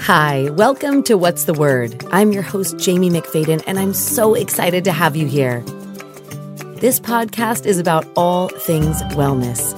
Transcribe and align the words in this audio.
Hi, 0.00 0.50
welcome 0.50 1.02
to 1.02 1.18
What's 1.18 1.44
the 1.44 1.52
Word? 1.52 2.04
I'm 2.12 2.32
your 2.32 2.42
host, 2.42 2.78
Jamie 2.78 3.10
McFadden, 3.10 3.62
and 3.66 3.78
I'm 3.78 3.92
so 3.92 4.34
excited 4.34 4.84
to 4.84 4.92
have 4.92 5.16
you 5.16 5.26
here. 5.26 5.62
This 6.76 7.00
podcast 7.00 7.66
is 7.66 7.78
about 7.78 8.06
all 8.16 8.48
things 8.48 9.02
wellness. 9.14 9.74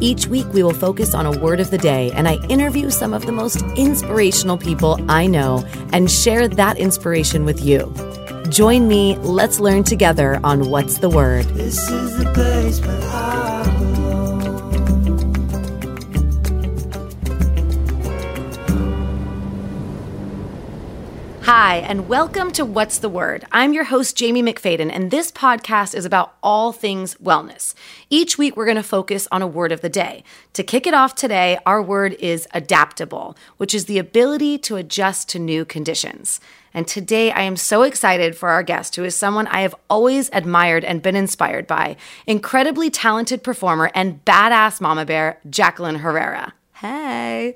Each 0.00 0.26
week, 0.26 0.46
we 0.52 0.62
will 0.62 0.74
focus 0.74 1.14
on 1.14 1.26
a 1.26 1.38
word 1.38 1.58
of 1.58 1.70
the 1.70 1.78
day, 1.78 2.12
and 2.14 2.28
I 2.28 2.34
interview 2.46 2.90
some 2.90 3.14
of 3.14 3.26
the 3.26 3.32
most 3.32 3.62
inspirational 3.76 4.58
people 4.58 5.00
I 5.08 5.26
know 5.26 5.64
and 5.92 6.10
share 6.10 6.46
that 6.46 6.78
inspiration 6.78 7.44
with 7.44 7.64
you. 7.64 7.92
Join 8.50 8.86
me, 8.86 9.16
let's 9.16 9.58
learn 9.58 9.84
together 9.84 10.38
on 10.44 10.68
What's 10.68 10.98
the 10.98 11.08
Word. 11.08 11.46
This 11.46 11.78
is 11.90 12.18
the 12.18 12.30
place 12.32 12.80
where 12.80 13.00
I 13.10 13.73
Hi, 21.44 21.76
and 21.76 22.08
welcome 22.08 22.52
to 22.52 22.64
What's 22.64 22.96
the 22.96 23.10
Word? 23.10 23.44
I'm 23.52 23.74
your 23.74 23.84
host, 23.84 24.16
Jamie 24.16 24.42
McFadden, 24.42 24.90
and 24.90 25.10
this 25.10 25.30
podcast 25.30 25.94
is 25.94 26.06
about 26.06 26.34
all 26.42 26.72
things 26.72 27.16
wellness. 27.16 27.74
Each 28.08 28.38
week, 28.38 28.56
we're 28.56 28.64
going 28.64 28.78
to 28.78 28.82
focus 28.82 29.28
on 29.30 29.42
a 29.42 29.46
word 29.46 29.70
of 29.70 29.82
the 29.82 29.90
day. 29.90 30.24
To 30.54 30.62
kick 30.62 30.86
it 30.86 30.94
off 30.94 31.14
today, 31.14 31.58
our 31.66 31.82
word 31.82 32.14
is 32.14 32.48
adaptable, 32.54 33.36
which 33.58 33.74
is 33.74 33.84
the 33.84 33.98
ability 33.98 34.56
to 34.60 34.76
adjust 34.76 35.28
to 35.28 35.38
new 35.38 35.66
conditions. 35.66 36.40
And 36.72 36.88
today, 36.88 37.30
I 37.30 37.42
am 37.42 37.58
so 37.58 37.82
excited 37.82 38.34
for 38.34 38.48
our 38.48 38.62
guest, 38.62 38.96
who 38.96 39.04
is 39.04 39.14
someone 39.14 39.46
I 39.48 39.60
have 39.60 39.74
always 39.90 40.30
admired 40.32 40.82
and 40.82 41.02
been 41.02 41.14
inspired 41.14 41.66
by 41.66 41.96
incredibly 42.26 42.88
talented 42.88 43.42
performer 43.42 43.90
and 43.94 44.24
badass 44.24 44.80
mama 44.80 45.04
bear, 45.04 45.40
Jacqueline 45.50 45.96
Herrera. 45.96 46.54
Hey. 46.74 47.54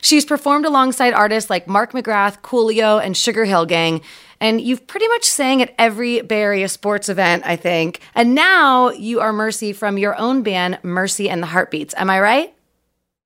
She's 0.00 0.24
performed 0.24 0.66
alongside 0.66 1.14
artists 1.14 1.50
like 1.50 1.66
Mark 1.66 1.92
McGrath, 1.92 2.40
Coolio, 2.42 3.02
and 3.02 3.16
Sugar 3.16 3.44
Hill 3.44 3.66
Gang. 3.66 4.02
And 4.40 4.60
you've 4.60 4.86
pretty 4.86 5.08
much 5.08 5.24
sang 5.24 5.62
at 5.62 5.74
every 5.78 6.20
Bay 6.20 6.42
Area 6.42 6.68
sports 6.68 7.08
event, 7.08 7.42
I 7.44 7.56
think. 7.56 8.00
And 8.14 8.34
now 8.34 8.90
you 8.90 9.20
are 9.20 9.32
Mercy 9.32 9.72
from 9.72 9.98
your 9.98 10.16
own 10.18 10.42
band, 10.42 10.78
Mercy 10.82 11.28
and 11.28 11.42
the 11.42 11.48
Heartbeats. 11.48 11.94
Am 11.96 12.08
I 12.08 12.20
right? 12.20 12.54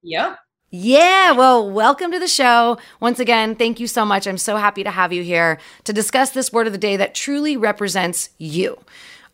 Yep. 0.03 0.39
Yeah, 0.71 1.33
well, 1.33 1.71
welcome 1.71 2.13
to 2.13 2.19
the 2.19 2.27
show. 2.27 2.79
Once 2.99 3.19
again, 3.19 3.57
thank 3.57 3.79
you 3.79 3.87
so 3.87 4.07
much. 4.07 4.27
I'm 4.27 4.39
so 4.39 4.57
happy 4.57 4.83
to 4.85 4.91
have 4.91 5.13
you 5.13 5.23
here 5.23 5.59
to 5.85 5.93
discuss 5.93 6.31
this 6.31 6.51
word 6.51 6.67
of 6.67 6.73
the 6.73 6.79
day 6.79 6.97
that 6.97 7.15
truly 7.15 7.59
represents 7.59 8.31
you. 8.39 8.79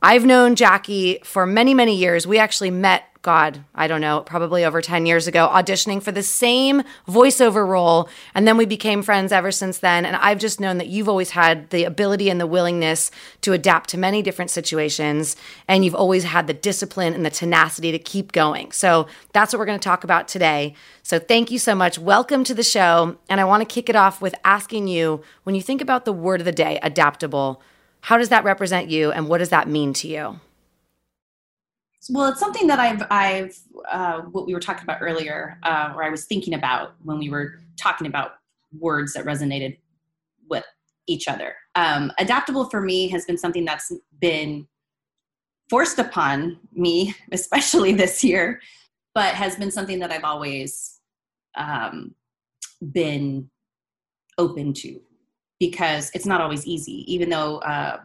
I've 0.03 0.25
known 0.25 0.57
Jackie 0.57 1.21
for 1.23 1.47
many, 1.47 1.75
many 1.75 1.95
years. 1.95 2.27
We 2.27 2.39
actually 2.39 2.73
met, 2.73 3.05
God, 3.29 3.63
I 3.75 3.89
don't 3.89 4.01
know, 4.01 4.23
probably 4.23 4.65
over 4.65 4.81
10 4.81 5.05
years 5.05 5.27
ago, 5.27 5.51
auditioning 5.53 6.03
for 6.03 6.11
the 6.11 6.23
same 6.23 6.83
voiceover 7.07 7.69
role. 7.69 8.09
And 8.35 8.49
then 8.49 8.57
we 8.57 8.65
became 8.65 9.03
friends 9.03 9.33
ever 9.33 9.53
since 9.53 9.81
then. 9.81 10.07
And 10.07 10.17
I've 10.17 10.39
just 10.39 10.61
known 10.61 10.79
that 10.79 10.87
you've 10.87 11.11
always 11.11 11.33
had 11.33 11.69
the 11.69 11.85
ability 11.85 12.31
and 12.31 12.41
the 12.41 12.47
willingness 12.47 13.11
to 13.43 13.53
adapt 13.53 13.91
to 13.91 13.99
many 13.99 14.23
different 14.23 14.51
situations. 14.51 15.37
And 15.69 15.85
you've 15.85 15.95
always 15.95 16.25
had 16.25 16.47
the 16.47 16.55
discipline 16.55 17.13
and 17.13 17.23
the 17.23 17.29
tenacity 17.29 17.93
to 17.93 17.99
keep 17.99 18.33
going. 18.33 18.73
So 18.73 19.09
that's 19.35 19.53
what 19.53 19.59
we're 19.59 19.67
going 19.67 19.79
to 19.79 19.85
talk 19.85 20.05
about 20.05 20.27
today. 20.27 20.75
So 21.03 21.19
thank 21.19 21.51
you 21.51 21.59
so 21.59 21.75
much. 21.75 21.99
Welcome 21.99 22.45
to 22.45 22.55
the 22.55 22.63
show. 22.63 23.19
And 23.29 23.43
I 23.43 23.45
want 23.45 23.61
to 23.61 23.67
kick 23.67 23.91
it 23.91 23.97
off 23.97 24.23
with 24.23 24.35
asking 24.43 24.89
you 24.89 25.23
when 25.43 25.55
you 25.55 25.61
think 25.61 25.83
about 25.83 26.07
the 26.07 26.15
word 26.15 26.41
of 26.41 26.47
the 26.47 26.53
day, 26.53 26.79
adaptable, 26.83 27.61
how 28.01 28.17
does 28.17 28.31
that 28.31 28.45
represent 28.45 28.89
you 28.89 29.13
and 29.13 29.29
what 29.29 29.37
does 29.37 29.51
that 29.51 29.69
mean 29.69 29.93
to 29.93 30.09
you? 30.09 30.41
Well, 32.11 32.31
it's 32.31 32.41
something 32.41 32.67
that 32.69 32.79
I've, 32.79 33.03
I've, 33.11 33.59
uh, 33.91 34.21
what 34.23 34.47
we 34.47 34.55
were 34.55 34.61
talking 34.61 34.85
about 34.85 34.99
earlier, 35.03 35.59
uh, 35.63 35.93
or 35.95 36.03
I 36.03 36.09
was 36.09 36.25
thinking 36.25 36.55
about 36.55 36.95
when 37.03 37.19
we 37.19 37.29
were 37.29 37.61
talking 37.77 38.07
about 38.07 38.33
words 38.79 39.13
that 39.13 39.25
resonated 39.25 39.79
with 40.49 40.65
each 41.07 41.29
other. 41.29 41.55
Um, 41.75 42.13
adaptable 42.19 42.65
for 42.71 42.81
me 42.81 43.09
has 43.09 43.25
been 43.25 43.39
something 43.39 43.65
that's 43.65 43.93
been 44.21 44.67
forced 45.69 45.99
upon 45.99 46.59
me, 46.73 47.15
especially 47.33 47.93
this 47.93 48.25
year, 48.25 48.61
but 49.15 49.35
has 49.35 49.57
been 49.57 49.71
something 49.71 49.99
that 49.99 50.11
I've 50.11 50.25
always 50.25 51.01
um, 51.57 52.15
been 52.93 53.51
open 54.39 54.73
to 54.73 55.01
because 55.61 56.11
it's 56.15 56.27
not 56.27 56.41
always 56.41 56.67
easy, 56.67 57.13
even 57.13 57.29
though 57.29 57.59
uh, 57.59 58.01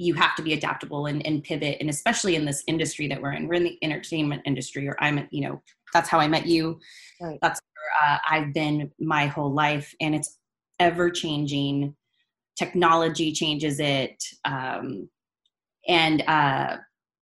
you 0.00 0.14
have 0.14 0.34
to 0.34 0.42
be 0.42 0.54
adaptable 0.54 1.06
and, 1.06 1.24
and, 1.26 1.44
pivot. 1.44 1.76
And 1.78 1.90
especially 1.90 2.34
in 2.34 2.46
this 2.46 2.64
industry 2.66 3.06
that 3.08 3.20
we're 3.20 3.32
in, 3.32 3.46
we're 3.46 3.54
in 3.54 3.64
the 3.64 3.78
entertainment 3.82 4.40
industry, 4.46 4.88
or 4.88 4.96
I'm, 4.98 5.28
you 5.30 5.42
know, 5.42 5.62
that's 5.92 6.08
how 6.08 6.18
I 6.18 6.26
met 6.26 6.46
you. 6.46 6.80
Right. 7.20 7.38
That's 7.42 7.60
where 7.60 8.10
uh, 8.10 8.18
I've 8.28 8.54
been 8.54 8.90
my 8.98 9.26
whole 9.26 9.52
life, 9.52 9.94
and 10.00 10.14
it's 10.14 10.38
ever 10.78 11.10
changing. 11.10 11.94
Technology 12.56 13.32
changes 13.32 13.78
it, 13.78 14.24
um, 14.46 15.10
and 15.86 16.22
uh, 16.26 16.78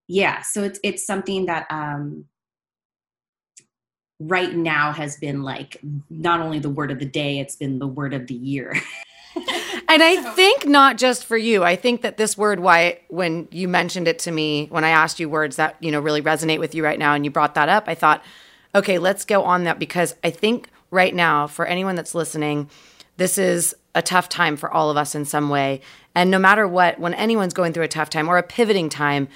yeah, 0.07 0.43
so 0.43 0.63
it's 0.63 0.79
it's 0.85 1.05
something 1.05 1.47
that 1.47 1.67
um, 1.71 2.27
right 4.21 4.55
now 4.55 4.93
has 4.93 5.17
been 5.17 5.43
like 5.43 5.81
not 6.11 6.41
only 6.41 6.61
the 6.61 6.71
word 6.71 6.93
of 6.93 7.01
the 7.01 7.07
day, 7.07 7.41
it's 7.41 7.57
been 7.57 7.81
the 7.81 7.89
word 7.89 8.15
of 8.15 8.29
the 8.29 8.35
year. 8.35 8.75
and 9.89 10.03
I 10.03 10.33
think 10.35 10.67
not 10.67 10.99
just 10.99 11.25
for 11.25 11.37
you. 11.37 11.65
I 11.65 11.77
think 11.77 12.03
that 12.03 12.17
this 12.17 12.37
word, 12.37 12.61
why 12.61 13.01
when 13.09 13.49
you 13.51 13.69
mentioned 13.69 14.09
it 14.09 14.19
to 14.21 14.31
me, 14.31 14.67
when 14.71 14.85
I 14.85 14.91
asked 14.91 15.21
you 15.21 15.29
words 15.29 15.57
that 15.57 15.77
you 15.81 15.91
know 15.91 16.01
really 16.01 16.23
resonate 16.23 16.59
with 16.59 16.75
you 16.75 16.85
right 16.85 16.99
now, 16.99 17.15
and 17.15 17.25
you 17.25 17.31
brought 17.31 17.55
that 17.55 17.69
up, 17.69 17.85
I 17.87 17.95
thought, 17.95 18.23
okay, 18.75 18.99
let's 18.99 19.25
go 19.25 19.45
on 19.45 19.65
that 19.65 19.79
because 19.79 20.15
I 20.25 20.31
think 20.31 20.71
right 20.91 21.15
now 21.15 21.47
for 21.47 21.67
anyone 21.67 21.95
that's 21.95 22.15
listening, 22.15 22.71
this 23.17 23.39
is 23.39 23.75
a 23.95 24.03
tough 24.03 24.29
time 24.29 24.57
for 24.57 24.71
all 24.71 24.91
of 24.91 24.97
us 24.97 25.15
in 25.15 25.25
some 25.25 25.49
way. 25.49 25.81
And 26.15 26.31
no 26.31 26.39
matter 26.39 26.67
what, 26.67 26.99
when 26.99 27.15
anyone's 27.15 27.55
going 27.55 27.73
through 27.73 27.85
a 27.85 27.89
tough 27.89 28.11
time 28.11 28.29
or 28.29 28.39
a 28.39 28.43
pivoting 28.43 28.89
time, 28.89 29.29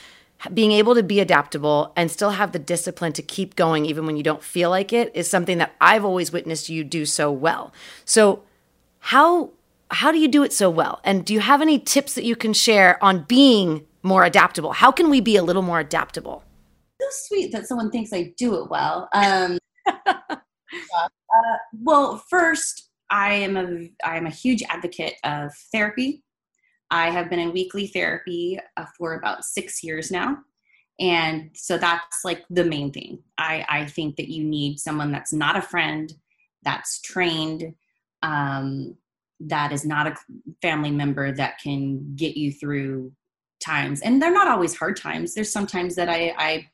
being 0.53 0.73
able 0.73 0.95
to 0.95 1.03
be 1.03 1.21
adaptable 1.21 1.93
and 1.95 2.11
still 2.11 2.31
have 2.31 2.53
the 2.53 2.59
discipline 2.59 3.13
to 3.13 3.23
keep 3.23 3.55
going 3.55 3.87
even 3.87 4.07
when 4.07 4.17
you 4.17 4.23
don't 4.23 4.43
feel 4.43 4.71
like 4.71 4.93
it 4.93 5.11
is 5.15 5.31
something 5.31 5.59
that 5.59 5.75
I've 5.81 6.05
always 6.05 6.33
witnessed 6.33 6.69
you 6.69 6.83
do 6.83 7.07
so 7.07 7.31
well. 7.31 7.73
So, 8.05 8.43
how 9.07 9.51
how 9.93 10.11
do 10.11 10.19
you 10.19 10.29
do 10.29 10.43
it 10.43 10.53
so 10.53 10.71
well? 10.71 11.01
And 11.05 11.25
do 11.25 11.35
you 11.35 11.41
have 11.41 11.61
any 11.61 11.79
tips 11.79 12.15
that 12.15 12.25
you 12.25 12.35
can 12.35 12.53
share 12.53 13.03
on 13.05 13.25
being 13.29 13.87
more 14.03 14.25
adaptable? 14.25 14.73
How 14.73 14.91
can 14.91 15.11
we 15.11 15.21
be 15.21 15.37
a 15.37 15.43
little 15.43 15.63
more 15.63 15.81
adaptable? 15.81 16.43
So 17.01 17.07
sweet 17.11 17.53
that 17.53 17.67
someone 17.67 17.91
thinks 17.91 18.13
I 18.13 18.33
do 18.37 18.55
it 18.63 18.71
well. 18.71 19.09
Um, 19.13 19.59
uh, 20.07 20.37
well, 21.81 22.23
first, 22.31 22.89
I 23.11 23.35
am 23.35 23.57
a 23.57 23.91
I 24.05 24.17
am 24.17 24.27
a 24.27 24.31
huge 24.31 24.63
advocate 24.69 25.15
of 25.25 25.53
therapy. 25.71 26.25
I 26.91 27.11
have 27.11 27.29
been 27.29 27.39
in 27.39 27.53
weekly 27.53 27.87
therapy 27.87 28.59
uh, 28.77 28.87
for 28.97 29.15
about 29.15 29.45
six 29.45 29.83
years 29.83 30.11
now, 30.11 30.39
and 30.99 31.51
so 31.55 31.77
that's 31.77 32.25
like 32.25 32.45
the 32.49 32.65
main 32.65 32.93
thing. 32.93 33.19
I 33.37 33.67
I 33.69 33.87
think 33.87 34.17
that 34.17 34.31
you 34.31 34.45
need 34.45 34.79
someone 34.79 35.13
that's 35.13 35.33
not 35.33 35.57
a 35.57 35.63
friend, 35.63 36.13
that's 36.63 37.01
trained, 37.03 37.75
um, 38.23 38.97
that 39.47 39.73
is 39.73 39.85
not 39.85 40.07
a 40.07 40.17
family 40.61 40.91
member 40.91 41.33
that 41.33 41.59
can 41.59 42.15
get 42.17 42.37
you 42.37 42.53
through 42.53 43.13
times. 43.63 44.01
And 44.01 44.21
they're 44.21 44.33
not 44.33 44.49
always 44.49 44.77
hard 44.77 44.97
times. 44.97 45.35
There's 45.35 45.53
sometimes 45.53 45.95
that 45.97 46.09
i 46.09 46.35
i 46.39 46.69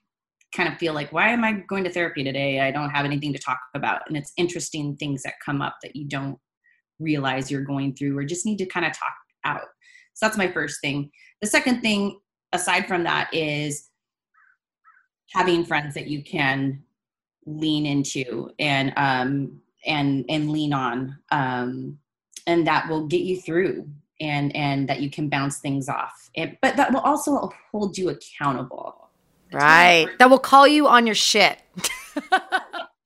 kind 0.57 0.73
of 0.73 0.79
feel 0.79 0.95
like 0.95 1.13
why 1.13 1.29
am 1.29 1.45
i 1.45 1.53
going 1.53 1.85
to 1.85 1.91
therapy 1.91 2.25
today? 2.25 2.61
I 2.61 2.71
don't 2.71 2.91
have 2.91 3.05
anything 3.05 3.33
to 3.35 3.39
talk 3.39 3.59
about. 3.75 4.03
And 4.09 4.17
it's 4.17 4.33
interesting 4.37 4.97
things 4.97 5.23
that 5.23 5.35
come 5.45 5.61
up 5.61 5.77
that 5.83 5.95
you 5.95 6.07
don't 6.07 6.39
realize 6.99 7.51
you're 7.51 7.63
going 7.63 7.95
through 7.95 8.17
or 8.17 8.25
just 8.25 8.47
need 8.47 8.59
to 8.59 8.67
kind 8.67 8.87
of 8.87 8.93
talk 8.93 9.15
out. 9.45 9.67
So 10.15 10.27
that's 10.27 10.39
my 10.39 10.51
first 10.51 10.81
thing. 10.81 11.11
The 11.43 11.47
second 11.47 11.81
thing 11.81 12.19
aside 12.53 12.89
from 12.89 13.05
that 13.05 13.33
is 13.33 13.91
having 15.33 15.65
friends 15.65 15.95
that 15.95 16.09
you 16.09 16.23
can 16.25 16.83
lean 17.47 17.87
into 17.87 18.51
and 18.59 18.93
um 18.97 19.61
and 19.87 20.25
and 20.29 20.51
lean 20.51 20.73
on. 20.73 21.19
Um 21.31 21.99
and 22.49 22.67
that 22.67 22.89
will 22.89 23.07
get 23.07 23.21
you 23.21 23.41
through 23.41 23.89
and 24.21 24.57
and 24.57 24.89
that 24.89 25.01
you 25.01 25.11
can 25.11 25.29
bounce 25.29 25.59
things 25.59 25.89
off. 25.89 26.31
And, 26.37 26.57
but 26.61 26.77
that 26.77 26.93
will 26.93 27.01
also 27.01 27.53
hold 27.71 27.97
you 27.97 28.09
accountable. 28.09 29.11
Right. 29.53 30.09
that 30.19 30.29
will 30.29 30.39
call 30.39 30.67
you 30.67 30.89
on 30.89 31.07
your 31.07 31.15
shit. 31.15 31.63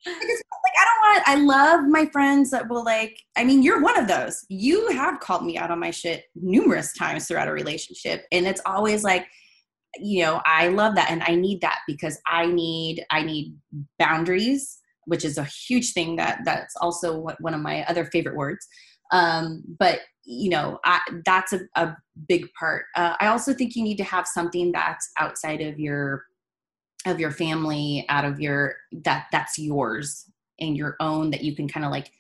Because 0.05 0.43
like 0.65 0.73
i 0.81 0.85
don't 0.85 1.01
want 1.01 1.29
i 1.29 1.35
love 1.37 1.89
my 1.89 2.07
friends 2.07 2.51
that 2.51 2.69
will 2.69 2.85
like 2.85 3.21
i 3.37 3.45
mean 3.45 3.63
you're 3.63 3.81
one 3.81 3.97
of 3.97 4.09
those. 4.09 4.45
You 4.49 4.89
have 4.89 5.21
called 5.21 5.45
me 5.45 5.57
out 5.57 5.71
on 5.71 5.79
my 5.79 5.93
shit 5.93 6.25
numerous 6.35 6.93
times 6.93 7.29
throughout 7.29 7.47
a 7.47 7.53
relationship 7.53 8.27
and 8.33 8.45
it's 8.45 8.61
always 8.67 9.05
like 9.05 9.29
you 10.01 10.25
know 10.25 10.43
i 10.45 10.67
love 10.67 10.97
that 10.97 11.09
and 11.09 11.23
i 11.29 11.37
need 11.37 11.61
that 11.61 11.81
because 11.87 12.21
i 12.27 12.47
need 12.47 13.05
i 13.11 13.23
need 13.23 13.55
boundaries 14.01 14.81
which 15.05 15.25
is 15.25 15.39
a 15.39 15.45
huge 15.45 15.93
thing 15.93 16.17
that 16.17 16.41
that's 16.45 16.75
also 16.81 17.29
one 17.39 17.55
of 17.55 17.61
my 17.61 17.85
other 17.85 18.07
favorite 18.07 18.37
words 18.37 18.67
um, 19.13 19.63
but 19.79 20.01
you 20.25 20.51
know 20.51 20.79
I, 20.85 21.01
that's 21.25 21.53
a, 21.53 21.61
a 21.77 21.97
big 22.29 22.47
part. 22.59 22.85
Uh, 22.97 23.17
i 23.21 23.27
also 23.27 23.53
think 23.53 23.75
you 23.75 23.83
need 23.83 23.97
to 23.97 24.05
have 24.05 24.27
something 24.27 24.73
that's 24.73 25.11
outside 25.19 25.61
of 25.61 25.79
your 25.79 26.25
of 27.07 27.19
your 27.19 27.31
family 27.31 28.05
out 28.09 28.25
of 28.25 28.41
your 28.41 28.77
that 29.05 29.27
that's 29.33 29.59
yours 29.59 30.27
and 30.61 30.77
your 30.77 30.97
own 31.01 31.31
that 31.31 31.43
you 31.43 31.57
can 31.57 31.69
kind 31.69 31.85
of 31.85 31.91
like 31.91 32.13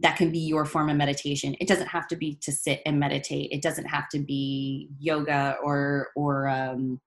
that 0.00 0.16
can 0.16 0.30
be 0.30 0.38
your 0.38 0.64
form 0.64 0.88
of 0.88 0.96
meditation. 0.96 1.54
It 1.60 1.68
doesn't 1.68 1.88
have 1.88 2.08
to 2.08 2.16
be 2.16 2.36
to 2.36 2.52
sit 2.52 2.80
and 2.86 2.98
meditate. 2.98 3.50
It 3.52 3.60
doesn't 3.60 3.84
have 3.84 4.08
to 4.10 4.18
be 4.18 4.88
yoga 4.98 5.58
or 5.62 6.08
or 6.16 6.48
um, 6.48 7.00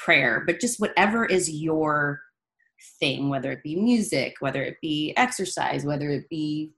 prayer 0.00 0.42
but 0.46 0.60
just 0.60 0.80
whatever 0.80 1.26
is 1.26 1.50
your 1.50 2.20
thing 2.98 3.28
whether 3.28 3.52
it 3.52 3.62
be 3.62 3.76
music 3.76 4.34
whether 4.40 4.62
it 4.62 4.76
be 4.80 5.12
exercise 5.16 5.84
whether 5.84 6.08
it 6.08 6.28
be 6.30 6.72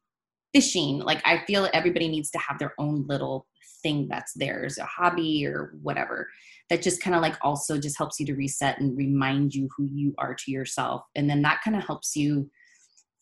fishing. 0.52 0.99
Like 0.99 1.22
i 1.25 1.43
feel 1.46 1.69
everybody 1.72 2.08
needs 2.08 2.31
to 2.31 2.38
have 2.38 2.58
their 2.58 2.75
own 2.78 3.06
little 3.06 3.46
thing 3.82 4.06
that's 4.08 4.32
theirs 4.34 4.78
a 4.78 4.84
hobby 4.84 5.44
or 5.44 5.75
whatever 5.82 6.28
that 6.70 6.82
just 6.82 7.02
kind 7.02 7.16
of 7.16 7.22
like 7.22 7.37
also 7.43 7.76
just 7.78 7.99
helps 7.99 8.20
you 8.20 8.26
to 8.26 8.34
reset 8.34 8.78
and 8.81 8.96
remind 8.96 9.54
you 9.54 9.69
who 9.76 9.84
you 9.93 10.14
are 10.19 10.34
to 10.34 10.50
yourself. 10.50 11.02
And 11.16 11.28
then 11.28 11.43
that 11.43 11.60
kind 11.64 11.76
of 11.76 11.84
helps 11.84 12.14
you 12.14 12.49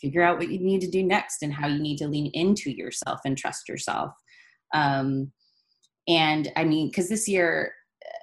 figure 0.00 0.23
out 0.23 0.38
what 0.38 0.50
you 0.50 0.59
need 0.59 0.82
to 0.82 0.91
do 0.91 1.03
next 1.03 1.43
and 1.43 1.53
how 1.53 1.67
you 1.67 1.79
need 1.79 1.97
to 1.99 2.09
lean 2.09 2.31
into 2.35 2.71
yourself 2.71 3.21
and 3.25 3.37
trust 3.37 3.69
yourself. 3.69 4.12
Um 4.75 5.32
and 6.09 6.50
i 6.56 6.65
mean 6.65 6.88
because 6.88 7.09
this 7.09 7.29
year 7.29 7.73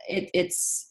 it, 0.07 0.30
it's 0.33 0.89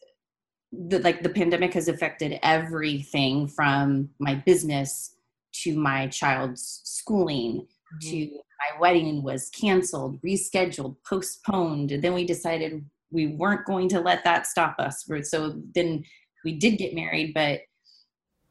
the 0.72 0.98
like 1.00 1.22
the 1.22 1.28
pandemic 1.28 1.74
has 1.74 1.88
affected 1.88 2.38
everything 2.42 3.48
from 3.48 4.08
my 4.18 4.34
business 4.34 5.16
to 5.52 5.76
my 5.76 6.06
child's 6.08 6.80
schooling 6.84 7.66
mm-hmm. 8.02 8.10
to 8.10 8.31
my 8.31 8.81
wedding 8.81 9.22
was 9.22 9.50
canceled 9.50 10.20
rescheduled 10.22 10.96
postponed 11.08 11.93
and 11.93 12.02
then 12.02 12.14
we 12.14 12.25
decided 12.25 12.84
we 13.10 13.28
weren't 13.28 13.64
going 13.66 13.88
to 13.88 14.00
let 14.00 14.25
that 14.25 14.46
stop 14.46 14.75
us. 14.81 15.08
So 15.22 15.60
then 15.75 16.04
we 16.44 16.52
did 16.52 16.78
get 16.78 16.94
married 16.94 17.32
but 17.34 17.60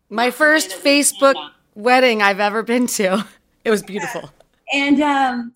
my 0.09 0.31
first 0.31 0.71
facebook 0.71 1.35
wedding 1.73 2.21
i've 2.21 2.39
ever 2.39 2.63
been 2.63 2.87
to. 2.87 3.25
It 3.65 3.71
was 3.71 3.81
beautiful. 3.81 4.29
And 4.71 5.01
um 5.01 5.53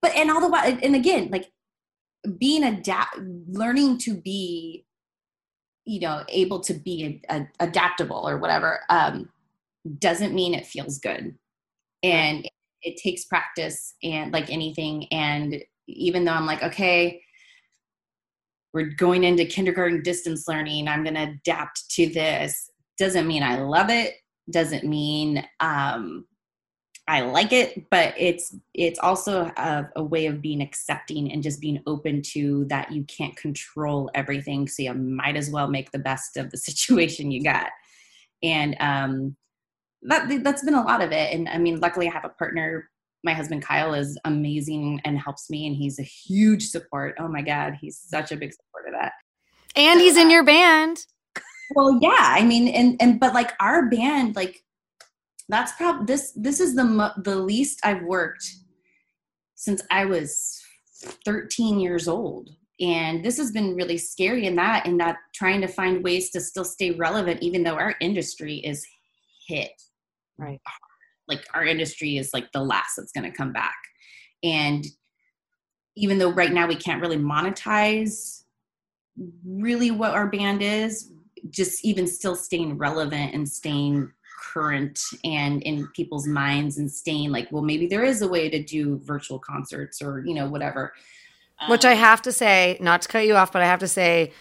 but 0.00 0.14
and 0.14 0.30
all 0.30 0.40
the 0.40 0.48
while 0.48 0.64
and 0.64 0.94
again 0.94 1.30
like 1.32 1.50
being 2.38 2.62
adapt 2.62 3.18
learning 3.48 3.98
to 3.98 4.14
be 4.14 4.86
you 5.84 6.00
know 6.00 6.22
able 6.28 6.60
to 6.60 6.74
be 6.74 7.20
a, 7.28 7.36
a, 7.36 7.48
adaptable 7.60 8.28
or 8.28 8.38
whatever 8.38 8.80
um, 8.88 9.28
doesn't 9.98 10.34
mean 10.34 10.54
it 10.54 10.66
feels 10.66 10.98
good. 10.98 11.36
And 12.02 12.44
it, 12.44 12.52
it 12.84 12.96
takes 12.96 13.24
practice 13.24 13.94
and 14.02 14.32
like 14.32 14.50
anything 14.50 15.06
and 15.12 15.62
even 15.86 16.24
though 16.24 16.32
i'm 16.32 16.46
like 16.46 16.62
okay 16.62 17.20
we're 18.72 18.90
going 18.96 19.24
into 19.24 19.44
kindergarten 19.44 20.02
distance 20.02 20.46
learning 20.46 20.88
i'm 20.88 21.02
going 21.02 21.14
to 21.14 21.34
adapt 21.34 21.88
to 21.90 22.08
this 22.10 22.70
doesn't 22.98 23.26
mean 23.26 23.42
i 23.42 23.60
love 23.60 23.90
it 23.90 24.14
doesn't 24.50 24.84
mean 24.84 25.46
um, 25.60 26.26
I 27.06 27.20
like 27.20 27.52
it, 27.52 27.84
but 27.90 28.14
it's 28.16 28.56
it's 28.72 28.98
also 28.98 29.52
a, 29.56 29.88
a, 29.96 30.02
way 30.02 30.24
of 30.26 30.40
being 30.40 30.62
accepting 30.62 31.30
and 31.30 31.42
just 31.42 31.60
being 31.60 31.82
open 31.86 32.22
to 32.32 32.64
that 32.66 32.90
you 32.92 33.04
can't 33.04 33.36
control 33.36 34.10
everything, 34.14 34.66
so 34.66 34.84
you 34.84 34.94
might 34.94 35.36
as 35.36 35.50
well 35.50 35.68
make 35.68 35.90
the 35.90 35.98
best 35.98 36.38
of 36.38 36.50
the 36.50 36.56
situation 36.68 37.30
you 37.30 37.42
got. 37.42 37.68
And 38.42 38.76
um, 38.80 39.36
that 40.04 40.42
that's 40.42 40.64
been 40.64 40.74
a 40.74 40.82
lot 40.82 41.02
of 41.02 41.12
it. 41.12 41.34
And 41.34 41.48
I 41.48 41.58
mean, 41.58 41.80
luckily, 41.80 42.08
I 42.08 42.12
have 42.12 42.24
a 42.24 42.30
partner. 42.30 42.88
My 43.22 43.32
husband 43.32 43.62
Kyle 43.62 43.94
is 43.94 44.18
amazing 44.24 45.00
and 45.04 45.18
helps 45.18 45.48
me, 45.48 45.66
and 45.66 45.74
he's 45.74 45.98
a 45.98 46.02
huge 46.02 46.68
support. 46.68 47.16
Oh 47.18 47.28
my 47.28 47.42
God, 47.42 47.74
he's 47.80 47.98
such 47.98 48.32
a 48.32 48.36
big 48.36 48.52
support 48.52 48.86
of 48.88 49.00
that. 49.00 49.12
And 49.76 50.00
he's 50.00 50.16
in 50.16 50.28
uh, 50.28 50.30
your 50.30 50.44
band. 50.44 51.06
Well, 51.74 51.98
yeah, 52.02 52.16
I 52.18 52.44
mean, 52.44 52.68
and 52.68 52.96
and 53.00 53.18
but 53.18 53.34
like 53.34 53.52
our 53.60 53.88
band, 53.88 54.36
like 54.36 54.62
that's 55.48 55.72
probably 55.72 56.06
this 56.06 56.32
this 56.36 56.60
is 56.60 56.74
the 56.74 57.12
the 57.24 57.36
least 57.36 57.80
I've 57.84 58.02
worked 58.02 58.44
since 59.54 59.82
I 59.90 60.04
was 60.04 60.60
13 61.24 61.80
years 61.80 62.08
old 62.08 62.50
and 62.80 63.24
this 63.24 63.36
has 63.36 63.52
been 63.52 63.76
really 63.76 63.98
scary 63.98 64.46
in 64.46 64.56
that 64.56 64.86
in 64.86 64.96
that 64.98 65.16
trying 65.34 65.60
to 65.60 65.68
find 65.68 66.02
ways 66.02 66.30
to 66.30 66.40
still 66.40 66.64
stay 66.64 66.90
relevant 66.92 67.42
even 67.42 67.62
though 67.62 67.76
our 67.76 67.94
industry 68.00 68.56
is 68.56 68.86
hit 69.46 69.70
right. 70.38 70.60
Like 71.28 71.44
our 71.54 71.64
industry 71.64 72.16
is 72.16 72.30
like 72.34 72.52
the 72.52 72.62
last 72.62 72.96
that's 72.96 73.12
going 73.12 73.30
to 73.30 73.36
come 73.36 73.52
back. 73.52 73.76
And 74.42 74.84
even 75.96 76.18
though 76.18 76.32
right 76.32 76.52
now 76.52 76.66
we 76.66 76.76
can't 76.76 77.00
really 77.00 77.16
monetize 77.16 78.42
really 79.46 79.90
what 79.90 80.12
our 80.12 80.28
band 80.28 80.60
is 80.60 81.12
just 81.50 81.84
even 81.84 82.06
still 82.06 82.34
staying 82.34 82.76
relevant 82.78 83.34
and 83.34 83.48
staying 83.48 84.10
current 84.42 85.00
and 85.24 85.62
in 85.62 85.86
people's 85.94 86.26
minds 86.26 86.78
and 86.78 86.90
staying 86.90 87.30
like 87.30 87.48
well 87.50 87.62
maybe 87.62 87.86
there 87.86 88.04
is 88.04 88.22
a 88.22 88.28
way 88.28 88.48
to 88.48 88.62
do 88.62 88.98
virtual 89.04 89.38
concerts 89.38 90.02
or 90.02 90.22
you 90.26 90.34
know 90.34 90.48
whatever. 90.48 90.92
Which 91.68 91.84
i 91.84 91.92
um, 91.92 91.98
have 91.98 92.22
to 92.22 92.32
say 92.32 92.76
not 92.80 93.02
to 93.02 93.08
cut 93.08 93.26
you 93.26 93.36
off 93.36 93.52
but 93.52 93.62
i 93.62 93.66
have 93.66 93.78
to 93.80 93.88
say 93.88 94.32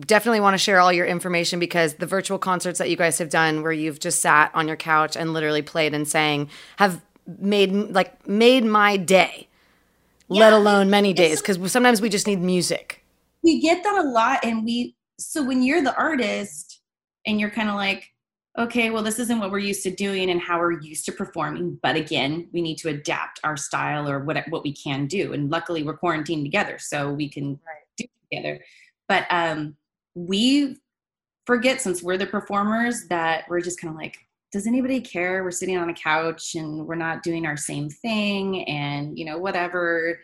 definitely 0.00 0.40
want 0.40 0.54
to 0.54 0.58
share 0.58 0.80
all 0.80 0.92
your 0.92 1.06
information 1.06 1.58
because 1.58 1.94
the 1.94 2.06
virtual 2.06 2.38
concerts 2.38 2.78
that 2.78 2.90
you 2.90 2.96
guys 2.96 3.18
have 3.18 3.30
done 3.30 3.62
where 3.62 3.72
you've 3.72 4.00
just 4.00 4.20
sat 4.20 4.50
on 4.54 4.68
your 4.68 4.76
couch 4.76 5.16
and 5.16 5.32
literally 5.32 5.62
played 5.62 5.94
and 5.94 6.06
sang 6.06 6.48
have 6.76 7.00
made 7.38 7.72
like 7.72 8.26
made 8.26 8.64
my 8.64 8.96
day 8.96 9.48
yeah, 10.28 10.40
let 10.40 10.52
alone 10.52 10.90
many 10.90 11.12
days 11.12 11.40
because 11.40 11.72
sometimes 11.72 12.00
we 12.00 12.08
just 12.08 12.26
need 12.26 12.40
music 12.40 13.04
we 13.42 13.60
get 13.60 13.82
that 13.82 14.04
a 14.04 14.08
lot 14.08 14.38
and 14.42 14.64
we 14.64 14.94
so 15.18 15.42
when 15.42 15.62
you're 15.62 15.82
the 15.82 15.96
artist 15.96 16.80
and 17.26 17.40
you're 17.40 17.50
kind 17.50 17.68
of 17.68 17.74
like 17.74 18.10
okay, 18.58 18.90
well, 18.90 19.04
this 19.04 19.20
isn't 19.20 19.38
what 19.38 19.52
we're 19.52 19.60
used 19.60 19.84
to 19.84 19.90
doing 19.90 20.30
and 20.30 20.40
how 20.40 20.58
we're 20.58 20.80
used 20.80 21.04
to 21.06 21.12
performing. 21.12 21.78
But 21.80 21.94
again, 21.94 22.48
we 22.52 22.60
need 22.60 22.76
to 22.78 22.88
adapt 22.88 23.40
our 23.44 23.56
style 23.56 24.08
or 24.08 24.18
what 24.18 24.36
what 24.48 24.64
we 24.64 24.72
can 24.72 25.06
do. 25.06 25.32
And 25.32 25.48
luckily, 25.48 25.82
we're 25.82 25.96
quarantined 25.96 26.44
together, 26.44 26.78
so 26.78 27.10
we 27.10 27.28
can 27.28 27.50
right. 27.50 27.84
do 27.96 28.04
together. 28.30 28.60
But 29.08 29.26
um, 29.30 29.76
we 30.14 30.76
forget 31.46 31.80
since 31.80 32.02
we're 32.02 32.18
the 32.18 32.26
performers 32.26 33.06
that 33.08 33.44
we're 33.48 33.60
just 33.60 33.80
kind 33.80 33.92
of 33.92 33.98
like, 33.98 34.18
does 34.52 34.66
anybody 34.66 35.00
care? 35.00 35.42
We're 35.42 35.50
sitting 35.50 35.76
on 35.76 35.90
a 35.90 35.94
couch 35.94 36.54
and 36.54 36.86
we're 36.86 36.94
not 36.94 37.22
doing 37.22 37.46
our 37.46 37.56
same 37.56 37.90
thing, 37.90 38.66
and 38.68 39.18
you 39.18 39.24
know, 39.24 39.38
whatever. 39.38 40.20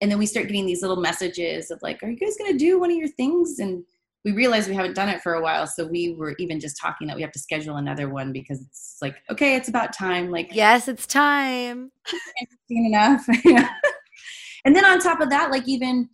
And 0.00 0.10
then 0.10 0.18
we 0.18 0.26
start 0.26 0.46
getting 0.46 0.66
these 0.66 0.82
little 0.82 0.96
messages 0.96 1.70
of 1.70 1.80
like, 1.82 2.02
are 2.02 2.10
you 2.10 2.18
guys 2.18 2.36
going 2.36 2.52
to 2.52 2.58
do 2.58 2.78
one 2.78 2.90
of 2.90 2.96
your 2.96 3.08
things? 3.08 3.58
And 3.58 3.82
we 4.26 4.32
realize 4.32 4.66
we 4.66 4.74
haven't 4.74 4.94
done 4.94 5.08
it 5.08 5.22
for 5.22 5.34
a 5.34 5.40
while 5.40 5.68
so 5.68 5.86
we 5.86 6.12
were 6.14 6.34
even 6.40 6.58
just 6.58 6.76
talking 6.76 7.06
that 7.06 7.14
we 7.14 7.22
have 7.22 7.30
to 7.30 7.38
schedule 7.38 7.76
another 7.76 8.08
one 8.08 8.32
because 8.32 8.60
it's 8.60 8.96
like 9.00 9.14
okay 9.30 9.54
it's 9.54 9.68
about 9.68 9.92
time 9.92 10.32
like 10.32 10.48
yes 10.52 10.88
it's 10.88 11.06
time 11.06 11.92
interesting 12.40 12.86
enough 12.86 13.24
and 14.64 14.74
then 14.74 14.84
on 14.84 14.98
top 14.98 15.20
of 15.20 15.30
that 15.30 15.52
like 15.52 15.66
even 15.68 16.08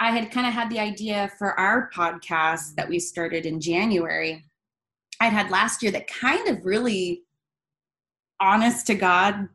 i 0.00 0.10
had 0.10 0.30
kind 0.30 0.46
of 0.46 0.52
had 0.52 0.70
the 0.70 0.78
idea 0.78 1.30
for 1.38 1.58
our 1.58 1.90
podcast 1.94 2.74
that 2.74 2.88
we 2.88 2.98
started 2.98 3.46
in 3.46 3.60
january 3.60 4.44
i'd 5.20 5.32
had 5.32 5.50
last 5.50 5.82
year 5.82 5.92
that 5.92 6.06
kind 6.08 6.48
of 6.48 6.64
really 6.64 7.22
honest 8.40 8.86
to 8.86 8.94
god 8.94 9.48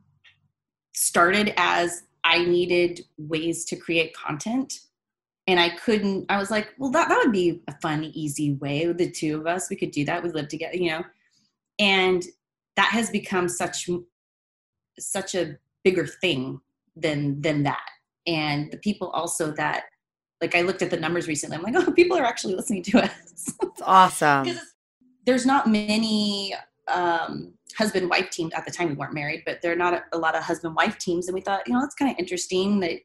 started 0.94 1.54
as 1.58 2.04
i 2.24 2.44
needed 2.44 3.02
ways 3.18 3.66
to 3.66 3.76
create 3.76 4.16
content 4.16 4.80
and 5.48 5.60
I 5.60 5.70
couldn't, 5.72 6.26
I 6.30 6.38
was 6.38 6.50
like, 6.50 6.74
well, 6.78 6.92
that, 6.92 7.10
that 7.10 7.20
would 7.22 7.34
be 7.34 7.62
a 7.68 7.76
fun, 7.82 8.06
easy 8.06 8.54
way. 8.54 8.92
The 8.92 9.12
two 9.12 9.38
of 9.40 9.48
us, 9.48 9.70
we 9.70 9.76
could 9.76 9.92
do 9.92 10.06
that. 10.06 10.24
We 10.24 10.30
live 10.30 10.48
together, 10.48 10.76
you 10.76 10.90
know. 10.90 11.04
And 11.80 12.24
that 12.76 12.92
has 12.92 13.10
become 13.10 13.50
such 13.50 13.90
such 15.00 15.36
a 15.36 15.58
bigger 15.84 16.06
thing 16.06 16.62
than 16.96 17.42
than 17.42 17.64
that. 17.64 17.86
And 18.26 18.72
the 18.72 18.78
people 18.78 19.10
also 19.10 19.52
that 19.52 19.86
like 20.44 20.56
I 20.56 20.62
looked 20.62 20.82
at 20.82 20.90
the 20.90 20.98
numbers 20.98 21.30
recently, 21.30 21.56
I'm 21.56 21.64
like, 21.64 21.74
oh, 21.76 21.90
people 21.94 22.18
are 22.18 22.26
actually 22.26 22.56
listening 22.56 22.84
to 22.84 23.04
us. 23.04 23.54
It's 23.64 23.82
awesome. 23.82 24.60
there's 25.26 25.46
not 25.46 25.68
many 25.68 26.54
um, 26.94 27.54
husband 27.78 28.10
wife 28.10 28.30
teams 28.30 28.54
at 28.54 28.66
the 28.66 28.72
time 28.72 28.90
we 28.90 28.96
weren't 28.96 29.14
married, 29.14 29.44
but 29.46 29.62
there 29.62 29.72
are 29.72 29.78
not 29.78 29.94
a, 29.94 30.04
a 30.12 30.18
lot 30.18 30.36
of 30.36 30.44
husband 30.44 30.76
wife 30.76 30.98
teams. 30.98 31.28
And 31.28 31.34
we 31.34 31.40
thought, 31.40 31.66
you 31.66 31.74
know, 31.74 31.82
it's 31.84 31.96
kind 31.96 32.12
of 32.12 32.20
interesting 32.20 32.82
that 32.82 33.00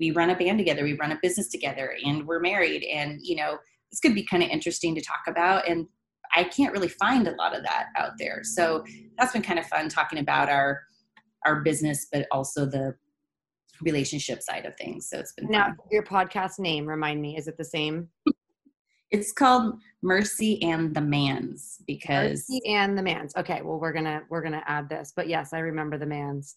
we 0.00 0.10
run 0.10 0.30
a 0.30 0.36
band 0.36 0.58
together, 0.58 0.82
we 0.82 0.94
run 0.94 1.12
a 1.12 1.18
business 1.22 1.48
together, 1.48 1.94
and 2.04 2.26
we're 2.26 2.40
married. 2.40 2.82
And, 2.84 3.20
you 3.22 3.36
know, 3.36 3.56
this 3.92 4.00
could 4.00 4.16
be 4.16 4.24
kind 4.24 4.42
of 4.42 4.48
interesting 4.50 4.96
to 4.96 5.00
talk 5.00 5.22
about. 5.28 5.68
And 5.68 5.86
I 6.34 6.42
can't 6.44 6.72
really 6.72 6.88
find 6.88 7.28
a 7.28 7.36
lot 7.36 7.56
of 7.56 7.62
that 7.62 7.86
out 7.96 8.12
there. 8.18 8.40
So 8.42 8.84
that's 9.16 9.32
been 9.32 9.42
kind 9.42 9.60
of 9.60 9.66
fun 9.66 9.88
talking 9.88 10.18
about 10.18 10.48
our 10.48 10.80
our 11.46 11.62
business, 11.62 12.08
but 12.12 12.26
also 12.30 12.66
the 12.66 12.94
relationship 13.82 14.42
side 14.42 14.66
of 14.66 14.76
things. 14.76 15.08
So 15.08 15.18
it's 15.18 15.32
been 15.32 15.50
now 15.50 15.66
fun. 15.66 15.76
your 15.90 16.02
podcast 16.02 16.58
name. 16.58 16.86
Remind 16.86 17.20
me, 17.20 17.36
is 17.36 17.48
it 17.48 17.56
the 17.56 17.64
same? 17.64 18.08
it's 19.10 19.32
called 19.32 19.74
Mercy 20.02 20.62
and 20.62 20.94
the 20.94 21.00
Mans 21.00 21.78
because 21.86 22.46
Mercy 22.48 22.62
and 22.66 22.96
the 22.96 23.02
Mans. 23.02 23.34
Okay, 23.36 23.62
well 23.62 23.80
we're 23.80 23.92
gonna 23.92 24.22
we're 24.30 24.42
gonna 24.42 24.62
add 24.66 24.88
this, 24.88 25.12
but 25.14 25.28
yes, 25.28 25.52
I 25.52 25.58
remember 25.58 25.98
the 25.98 26.06
Mans. 26.06 26.56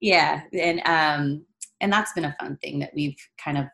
Yeah, 0.00 0.42
and 0.52 0.80
um, 0.86 1.44
and 1.80 1.92
that's 1.92 2.12
been 2.12 2.24
a 2.24 2.36
fun 2.40 2.58
thing 2.62 2.78
that 2.80 2.92
we've 2.94 3.16
kind 3.42 3.58
of 3.58 3.66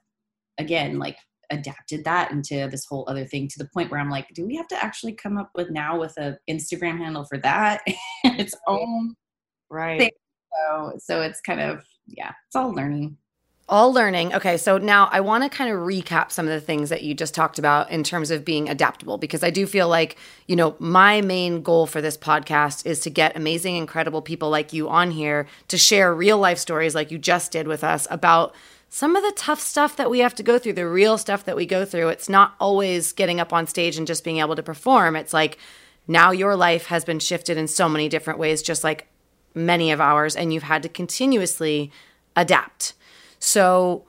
again 0.58 0.98
like 0.98 1.16
adapted 1.50 2.04
that 2.04 2.32
into 2.32 2.68
this 2.68 2.84
whole 2.86 3.04
other 3.08 3.24
thing 3.24 3.46
to 3.46 3.58
the 3.58 3.68
point 3.72 3.90
where 3.90 4.00
I'm 4.00 4.10
like, 4.10 4.26
do 4.34 4.44
we 4.44 4.56
have 4.56 4.66
to 4.68 4.84
actually 4.84 5.12
come 5.12 5.38
up 5.38 5.50
with 5.54 5.70
now 5.70 5.98
with 5.98 6.16
a 6.18 6.36
Instagram 6.50 6.98
handle 6.98 7.24
for 7.24 7.38
that 7.38 7.82
its 8.24 8.54
own 8.66 9.14
right? 9.70 10.00
Thing? 10.00 10.10
So 10.52 10.92
so 10.98 11.22
it's 11.22 11.40
kind 11.40 11.60
of 11.60 11.84
yeah, 12.06 12.32
it's 12.46 12.56
all 12.56 12.72
learning. 12.72 13.16
All 13.68 13.92
learning. 13.92 14.32
Okay, 14.32 14.58
so 14.58 14.78
now 14.78 15.08
I 15.10 15.18
want 15.20 15.42
to 15.42 15.50
kind 15.50 15.72
of 15.72 15.80
recap 15.80 16.30
some 16.30 16.46
of 16.46 16.52
the 16.52 16.60
things 16.60 16.88
that 16.90 17.02
you 17.02 17.14
just 17.14 17.34
talked 17.34 17.58
about 17.58 17.90
in 17.90 18.04
terms 18.04 18.30
of 18.30 18.44
being 18.44 18.68
adaptable 18.68 19.18
because 19.18 19.42
I 19.42 19.50
do 19.50 19.66
feel 19.66 19.88
like, 19.88 20.16
you 20.46 20.54
know, 20.54 20.76
my 20.78 21.20
main 21.20 21.62
goal 21.62 21.88
for 21.88 22.00
this 22.00 22.16
podcast 22.16 22.86
is 22.86 23.00
to 23.00 23.10
get 23.10 23.36
amazing, 23.36 23.74
incredible 23.74 24.22
people 24.22 24.50
like 24.50 24.72
you 24.72 24.88
on 24.88 25.10
here 25.10 25.48
to 25.66 25.76
share 25.76 26.14
real 26.14 26.38
life 26.38 26.58
stories 26.58 26.94
like 26.94 27.10
you 27.10 27.18
just 27.18 27.50
did 27.50 27.66
with 27.66 27.82
us 27.82 28.06
about 28.08 28.54
some 28.88 29.16
of 29.16 29.24
the 29.24 29.32
tough 29.32 29.60
stuff 29.60 29.96
that 29.96 30.10
we 30.10 30.20
have 30.20 30.36
to 30.36 30.44
go 30.44 30.60
through, 30.60 30.74
the 30.74 30.86
real 30.86 31.18
stuff 31.18 31.44
that 31.44 31.56
we 31.56 31.66
go 31.66 31.84
through. 31.84 32.08
It's 32.08 32.28
not 32.28 32.54
always 32.60 33.12
getting 33.12 33.40
up 33.40 33.52
on 33.52 33.66
stage 33.66 33.96
and 33.96 34.06
just 34.06 34.22
being 34.22 34.38
able 34.38 34.54
to 34.54 34.62
perform. 34.62 35.16
It's 35.16 35.34
like 35.34 35.58
now 36.06 36.30
your 36.30 36.54
life 36.54 36.86
has 36.86 37.04
been 37.04 37.18
shifted 37.18 37.56
in 37.56 37.66
so 37.66 37.88
many 37.88 38.08
different 38.08 38.38
ways, 38.38 38.62
just 38.62 38.84
like 38.84 39.08
many 39.56 39.90
of 39.90 40.00
ours, 40.00 40.36
and 40.36 40.52
you've 40.52 40.62
had 40.62 40.82
to 40.84 40.88
continuously 40.88 41.90
adapt. 42.36 42.92
So, 43.38 44.04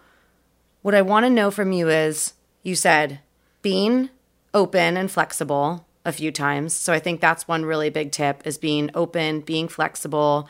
what 0.82 0.94
I 0.94 1.02
want 1.02 1.26
to 1.26 1.30
know 1.30 1.50
from 1.50 1.72
you 1.72 1.90
is 1.90 2.34
you 2.64 2.76
said 2.76 3.20
being 3.62 4.10
open 4.54 4.98
and 4.98 5.10
flexible 5.10 5.86
a 6.06 6.12
few 6.12 6.32
times. 6.32 6.74
So, 6.74 6.94
I 6.94 7.00
think 7.00 7.22
that's 7.22 7.48
one 7.48 7.66
really 7.66 7.90
big 7.90 8.12
tip 8.12 8.46
is 8.46 8.58
being 8.58 8.92
open, 8.94 9.42
being 9.42 9.68
flexible. 9.68 10.50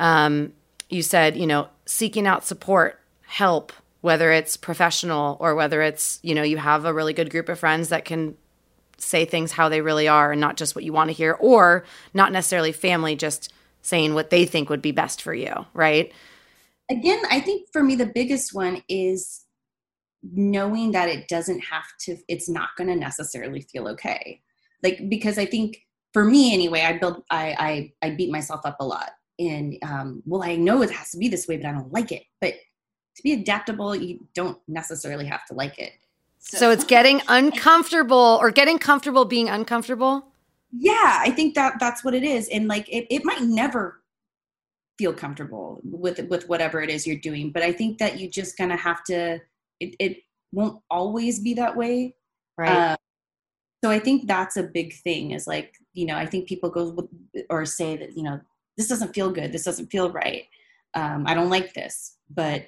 Um, 0.00 0.54
you 0.88 1.02
said, 1.02 1.36
you 1.36 1.46
know, 1.46 1.68
seeking 1.86 2.26
out 2.26 2.44
support, 2.44 2.98
help, 3.26 3.72
whether 4.00 4.32
it's 4.32 4.56
professional 4.56 5.36
or 5.40 5.54
whether 5.54 5.82
it's, 5.82 6.18
you 6.22 6.34
know, 6.34 6.42
you 6.42 6.56
have 6.56 6.84
a 6.84 6.94
really 6.94 7.12
good 7.12 7.30
group 7.30 7.48
of 7.48 7.58
friends 7.58 7.90
that 7.90 8.04
can 8.04 8.36
say 8.96 9.24
things 9.24 9.52
how 9.52 9.68
they 9.68 9.80
really 9.80 10.08
are 10.08 10.32
and 10.32 10.40
not 10.40 10.56
just 10.56 10.74
what 10.74 10.84
you 10.84 10.92
want 10.92 11.08
to 11.08 11.14
hear, 11.14 11.36
or 11.40 11.84
not 12.14 12.32
necessarily 12.32 12.72
family, 12.72 13.14
just 13.16 13.52
saying 13.82 14.14
what 14.14 14.30
they 14.30 14.44
think 14.44 14.68
would 14.68 14.82
be 14.82 14.92
best 14.92 15.22
for 15.22 15.34
you, 15.34 15.52
right? 15.74 16.12
again, 16.90 17.22
I 17.30 17.40
think 17.40 17.68
for 17.72 17.82
me, 17.82 17.94
the 17.94 18.06
biggest 18.06 18.52
one 18.52 18.82
is 18.88 19.44
knowing 20.22 20.92
that 20.92 21.08
it 21.08 21.28
doesn't 21.28 21.60
have 21.60 21.84
to, 22.00 22.18
it's 22.28 22.48
not 22.48 22.70
going 22.76 22.88
to 22.88 22.96
necessarily 22.96 23.62
feel 23.62 23.88
okay. 23.88 24.42
Like, 24.82 25.08
because 25.08 25.38
I 25.38 25.46
think 25.46 25.86
for 26.12 26.24
me 26.24 26.52
anyway, 26.52 26.82
I 26.82 26.98
build, 26.98 27.22
I, 27.30 27.92
I, 28.02 28.06
I 28.06 28.10
beat 28.10 28.30
myself 28.30 28.60
up 28.64 28.76
a 28.80 28.84
lot. 28.84 29.12
And, 29.38 29.78
um, 29.82 30.22
well, 30.26 30.42
I 30.42 30.56
know 30.56 30.82
it 30.82 30.90
has 30.90 31.12
to 31.12 31.18
be 31.18 31.28
this 31.28 31.48
way, 31.48 31.56
but 31.56 31.66
I 31.66 31.72
don't 31.72 31.92
like 31.92 32.12
it. 32.12 32.24
But 32.40 32.54
to 33.16 33.22
be 33.22 33.32
adaptable, 33.32 33.94
you 33.94 34.26
don't 34.34 34.58
necessarily 34.68 35.24
have 35.26 35.46
to 35.46 35.54
like 35.54 35.78
it. 35.78 35.92
So, 36.40 36.58
so 36.58 36.70
it's 36.70 36.84
getting 36.84 37.22
uncomfortable 37.28 38.38
or 38.40 38.50
getting 38.50 38.78
comfortable 38.78 39.24
being 39.24 39.48
uncomfortable. 39.48 40.26
Yeah, 40.72 41.18
I 41.20 41.30
think 41.30 41.54
that 41.54 41.74
that's 41.80 42.04
what 42.04 42.14
it 42.14 42.22
is. 42.22 42.48
And 42.48 42.68
like, 42.68 42.88
it, 42.88 43.06
it 43.10 43.24
might 43.24 43.42
never 43.42 44.02
feel 44.98 45.12
comfortable 45.14 45.80
with 45.82 46.20
with 46.28 46.46
whatever 46.48 46.82
it 46.82 46.90
is 46.90 47.06
you're 47.06 47.16
doing 47.16 47.50
but 47.50 47.62
i 47.62 47.72
think 47.72 47.96
that 47.96 48.20
you 48.20 48.28
just 48.28 48.54
kind 48.58 48.70
of 48.70 48.78
have 48.78 49.02
to 49.02 49.40
it, 49.80 49.96
it 49.98 50.18
won't 50.52 50.82
always 50.90 51.40
be 51.40 51.54
that 51.54 51.74
way. 51.74 52.14
Right. 52.58 52.70
Uh, 52.70 52.96
so 53.82 53.90
i 53.90 53.98
think 53.98 54.28
that's 54.28 54.58
a 54.58 54.62
big 54.62 54.92
thing 54.92 55.30
is 55.30 55.46
like 55.46 55.74
you 55.94 56.04
know 56.04 56.16
i 56.16 56.26
think 56.26 56.46
people 56.46 56.68
go 56.68 57.08
or 57.48 57.64
say 57.64 57.96
that 57.96 58.14
you 58.14 58.22
know 58.22 58.38
this 58.80 58.88
doesn't 58.88 59.14
feel 59.14 59.30
good. 59.30 59.52
This 59.52 59.64
doesn't 59.64 59.90
feel 59.90 60.10
right. 60.10 60.44
Um, 60.94 61.24
i 61.26 61.34
don't 61.34 61.50
like 61.50 61.74
this. 61.74 62.16
But 62.30 62.66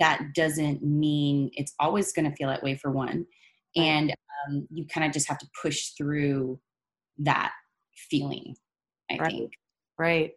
that 0.00 0.28
doesn't 0.34 0.82
mean 0.82 1.50
it's 1.52 1.74
always 1.78 2.12
going 2.12 2.28
to 2.28 2.34
feel 2.36 2.48
that 2.48 2.62
way 2.62 2.74
for 2.74 2.90
one. 2.90 3.26
And 3.76 4.10
um, 4.48 4.66
you 4.70 4.86
kind 4.86 5.06
of 5.06 5.12
just 5.12 5.28
have 5.28 5.38
to 5.38 5.48
push 5.60 5.90
through 5.90 6.58
that 7.18 7.52
feeling 7.94 8.56
i 9.10 9.16
right. 9.16 9.30
think 9.30 9.52
right 9.98 10.32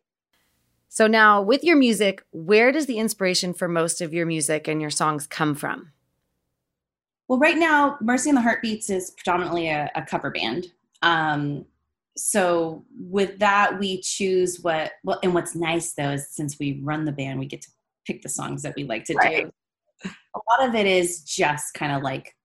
so 0.96 1.08
now 1.08 1.42
with 1.42 1.62
your 1.66 1.76
music, 1.76 2.24
where 2.32 2.72
does 2.72 2.86
the 2.86 3.00
inspiration 3.00 3.54
for 3.54 3.68
most 3.68 4.00
of 4.00 4.14
your 4.14 4.26
music 4.26 4.70
and 4.70 4.80
your 4.80 4.90
songs 4.90 5.28
come 5.28 5.54
from? 5.54 5.92
Well, 7.28 7.38
right 7.38 7.58
now, 7.58 7.98
Mercy 8.00 8.30
and 8.30 8.38
the 8.38 8.42
Heartbeats 8.42 8.90
is 8.90 9.12
predominantly 9.12 9.68
a, 9.68 9.92
a 9.94 10.04
cover 10.04 10.32
band. 10.32 10.68
Um, 11.02 11.66
so 12.16 12.86
with 12.98 13.40
that, 13.40 13.78
we 13.78 14.00
choose 14.00 14.62
what. 14.62 14.94
Well, 15.04 15.20
and 15.22 15.34
what's 15.34 15.54
nice 15.54 15.92
though 15.96 16.12
is 16.12 16.30
since 16.30 16.58
we 16.60 16.80
run 16.82 17.04
the 17.04 17.12
band, 17.12 17.40
we 17.40 17.46
get 17.46 17.64
to 17.64 17.70
pick 18.08 18.22
the 18.22 18.30
songs 18.30 18.62
that 18.62 18.74
we 18.78 18.86
like 18.86 19.04
to 19.06 19.16
right. 19.16 19.52
do. 20.04 20.10
A 20.10 20.40
lot 20.50 20.70
of 20.70 20.76
it 20.76 20.86
is 20.86 21.24
just 21.24 21.74
kind 21.74 21.92
of 21.92 22.04
like 22.04 22.38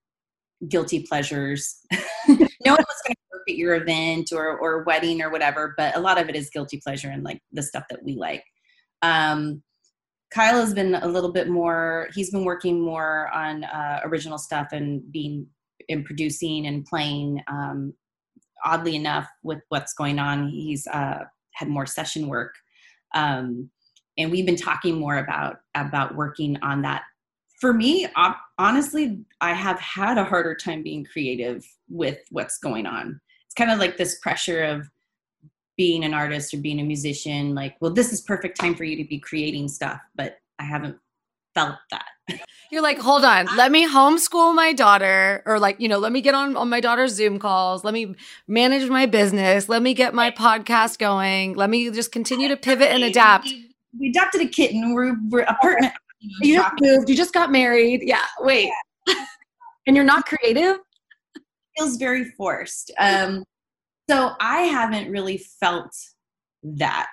guilty 0.67 1.07
pleasures. 1.09 1.77
no 2.29 2.73
one 2.73 2.85
was 2.89 3.03
going 3.07 3.15
to 3.15 3.20
work 3.41 3.51
at 3.51 3.57
your 3.57 3.75
event 3.75 4.31
or 4.33 4.59
or 4.59 4.83
wedding 4.85 5.23
or 5.23 5.31
whatever, 5.31 5.75
but 5.77 5.97
a 5.97 6.01
lot 6.01 6.21
of 6.21 6.29
it 6.29 6.37
is 6.37 6.51
guilty 6.51 6.81
pleasure 6.83 7.09
and 7.09 7.25
like 7.25 7.41
the 7.53 7.63
stuff 7.63 7.85
that 7.91 8.03
we 8.05 8.17
like. 8.17 8.45
Um, 9.03 9.63
Kyle 10.33 10.61
has 10.61 10.75
been 10.75 10.95
a 10.95 11.09
little 11.09 11.33
bit 11.33 11.49
more. 11.49 12.09
He's 12.15 12.31
been 12.31 12.45
working 12.45 12.81
more 12.81 13.29
on 13.35 13.65
uh, 13.65 14.01
original 14.05 14.39
stuff 14.39 14.69
and 14.73 15.03
being 15.11 15.47
and 15.89 16.05
producing 16.05 16.67
and 16.67 16.85
playing. 16.85 17.43
Um, 17.49 17.95
oddly 18.65 18.95
enough, 18.95 19.27
with 19.43 19.61
what's 19.71 19.95
going 19.95 20.19
on, 20.19 20.49
he's 20.49 20.87
uh, 20.87 21.25
had 21.55 21.69
more 21.69 21.87
session 21.87 22.29
work, 22.29 22.55
um, 23.15 23.71
and 24.19 24.31
we've 24.31 24.47
been 24.47 24.57
talking 24.57 24.99
more 24.99 25.19
about 25.19 25.57
about 25.75 26.15
working 26.15 26.59
on 26.63 26.83
that 26.83 27.03
for 27.61 27.75
me, 27.75 28.09
honestly, 28.59 29.21
I 29.43 29.53
have 29.53 29.79
had 29.79 30.17
a 30.17 30.25
harder 30.25 30.55
time 30.55 30.83
being 30.83 31.05
creative 31.05 31.63
with 31.91 32.19
what's 32.31 32.59
going 32.59 32.87
on. 32.87 33.21
It's 33.51 33.55
kind 33.57 33.73
of 33.73 33.81
like 33.81 33.97
this 33.97 34.17
pressure 34.21 34.63
of 34.63 34.89
being 35.77 36.05
an 36.05 36.15
artist 36.15 36.55
or 36.55 36.59
being 36.59 36.79
a 36.79 36.85
musician. 36.85 37.53
Like, 37.53 37.77
well, 37.81 37.93
this 37.93 38.13
is 38.13 38.21
perfect 38.21 38.61
time 38.61 38.77
for 38.77 38.85
you 38.85 38.97
to 38.97 39.05
be 39.05 39.19
creating 39.19 39.67
stuff, 39.67 40.01
but 40.15 40.39
I 40.61 40.63
haven't 40.65 40.97
felt 41.53 41.75
that. 41.91 42.07
You're 42.71 42.83
like, 42.83 42.99
hold 42.99 43.25
on, 43.25 43.49
let 43.57 43.73
me 43.73 43.89
homeschool 43.89 44.55
my 44.55 44.73
daughter, 44.73 45.43
or 45.45 45.59
like, 45.59 45.81
you 45.81 45.89
know, 45.89 45.99
let 45.99 46.13
me 46.13 46.21
get 46.21 46.37
on 46.37 46.57
on 46.57 46.69
my 46.69 46.79
daughter's 46.79 47.13
Zoom 47.13 47.41
calls. 47.41 47.83
Let 47.83 47.93
me 47.93 48.15
manage 48.47 48.89
my 48.89 49.07
business. 49.07 49.69
Let 49.69 49.83
me 49.83 49.93
get 49.93 50.15
my 50.15 50.31
podcast 50.31 50.99
going. 50.99 51.57
Let 51.57 51.69
me 51.69 51.91
just 51.91 52.13
continue 52.13 52.47
to 52.47 52.57
pivot 52.57 52.93
and 52.93 53.03
adapt. 53.03 53.53
We 53.99 54.11
adopted 54.11 54.43
a 54.43 54.47
kitten. 54.47 54.95
We're, 54.95 55.17
we're 55.29 55.41
apartment 55.41 55.93
you 56.41 56.57
just 56.57 56.75
moved, 56.81 57.09
you 57.09 57.17
just 57.17 57.33
got 57.33 57.51
married. 57.51 58.03
Yeah, 58.05 58.25
wait. 58.41 58.71
And 59.87 59.97
you're 59.97 60.05
not 60.05 60.27
creative? 60.27 60.77
Feels 61.81 61.97
very 61.97 62.25
forced. 62.25 62.91
Um, 62.99 63.43
so 64.09 64.33
I 64.41 64.63
haven't 64.63 65.11
really 65.11 65.39
felt 65.39 65.95
that. 66.63 67.11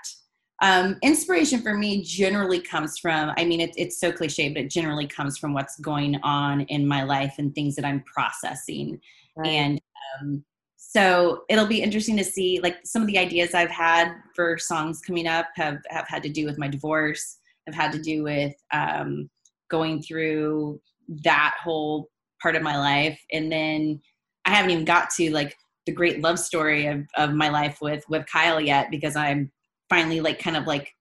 Um, 0.62 0.98
inspiration 1.04 1.62
for 1.62 1.76
me 1.76 2.04
generally 2.04 2.60
comes 2.60 2.98
from, 2.98 3.32
I 3.38 3.46
mean, 3.46 3.62
it, 3.62 3.74
it's 3.78 4.00
so 4.00 4.12
cliche, 4.12 4.50
but 4.50 4.64
it 4.64 4.72
generally 4.72 5.08
comes 5.08 5.38
from 5.38 5.54
what's 5.54 5.80
going 5.80 6.20
on 6.24 6.62
in 6.62 6.88
my 6.88 7.04
life 7.04 7.36
and 7.38 7.54
things 7.54 7.76
that 7.76 7.86
I'm 7.86 8.04
processing. 8.12 9.00
Right. 9.36 9.48
And 9.48 9.82
um, 10.20 10.44
so 10.76 11.44
it'll 11.48 11.68
be 11.68 11.82
interesting 11.82 12.18
to 12.18 12.24
see, 12.24 12.60
like, 12.62 12.78
some 12.84 13.02
of 13.04 13.08
the 13.08 13.20
ideas 13.20 13.54
I've 13.54 13.70
had 13.70 14.14
for 14.36 14.58
songs 14.58 15.00
coming 15.00 15.28
up 15.28 15.48
have, 15.56 15.78
have 15.90 16.08
had 16.08 16.24
to 16.24 16.30
do 16.30 16.46
with 16.46 16.58
my 16.58 16.68
divorce 16.68 17.38
have 17.68 17.76
had 17.76 17.92
to 17.92 18.02
do 18.02 18.24
with 18.24 18.54
um, 18.74 19.30
going 19.70 20.02
through 20.02 20.82
that 21.24 21.54
whole 21.64 22.10
part 22.42 22.56
of 22.56 22.64
my 22.64 22.78
life 22.78 23.20
and 23.32 23.52
then 23.52 24.02
i 24.48 24.52
haven't 24.52 24.72
even 24.72 24.86
got 24.86 25.10
to 25.10 25.32
like 25.32 25.56
the 25.86 25.92
great 25.92 26.22
love 26.22 26.40
story 26.40 26.88
of, 26.88 27.06
of 27.16 27.34
my 27.34 27.50
life 27.50 27.80
with 27.82 28.04
with 28.10 28.26
kyle 28.26 28.60
yet 28.60 28.90
because 28.90 29.16
i'm 29.16 29.52
finally 29.90 30.20
like 30.20 30.40
kind 30.40 30.58
of 30.58 30.66
like 30.66 30.94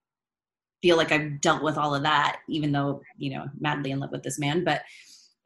feel 0.81 0.97
like 0.97 1.11
i've 1.11 1.41
dealt 1.41 1.63
with 1.63 1.77
all 1.77 1.95
of 1.95 2.03
that 2.03 2.37
even 2.47 2.71
though 2.71 3.01
you 3.17 3.31
know 3.31 3.45
madly 3.59 3.91
in 3.91 3.99
love 3.99 4.11
with 4.11 4.23
this 4.23 4.39
man 4.39 4.63
but 4.63 4.83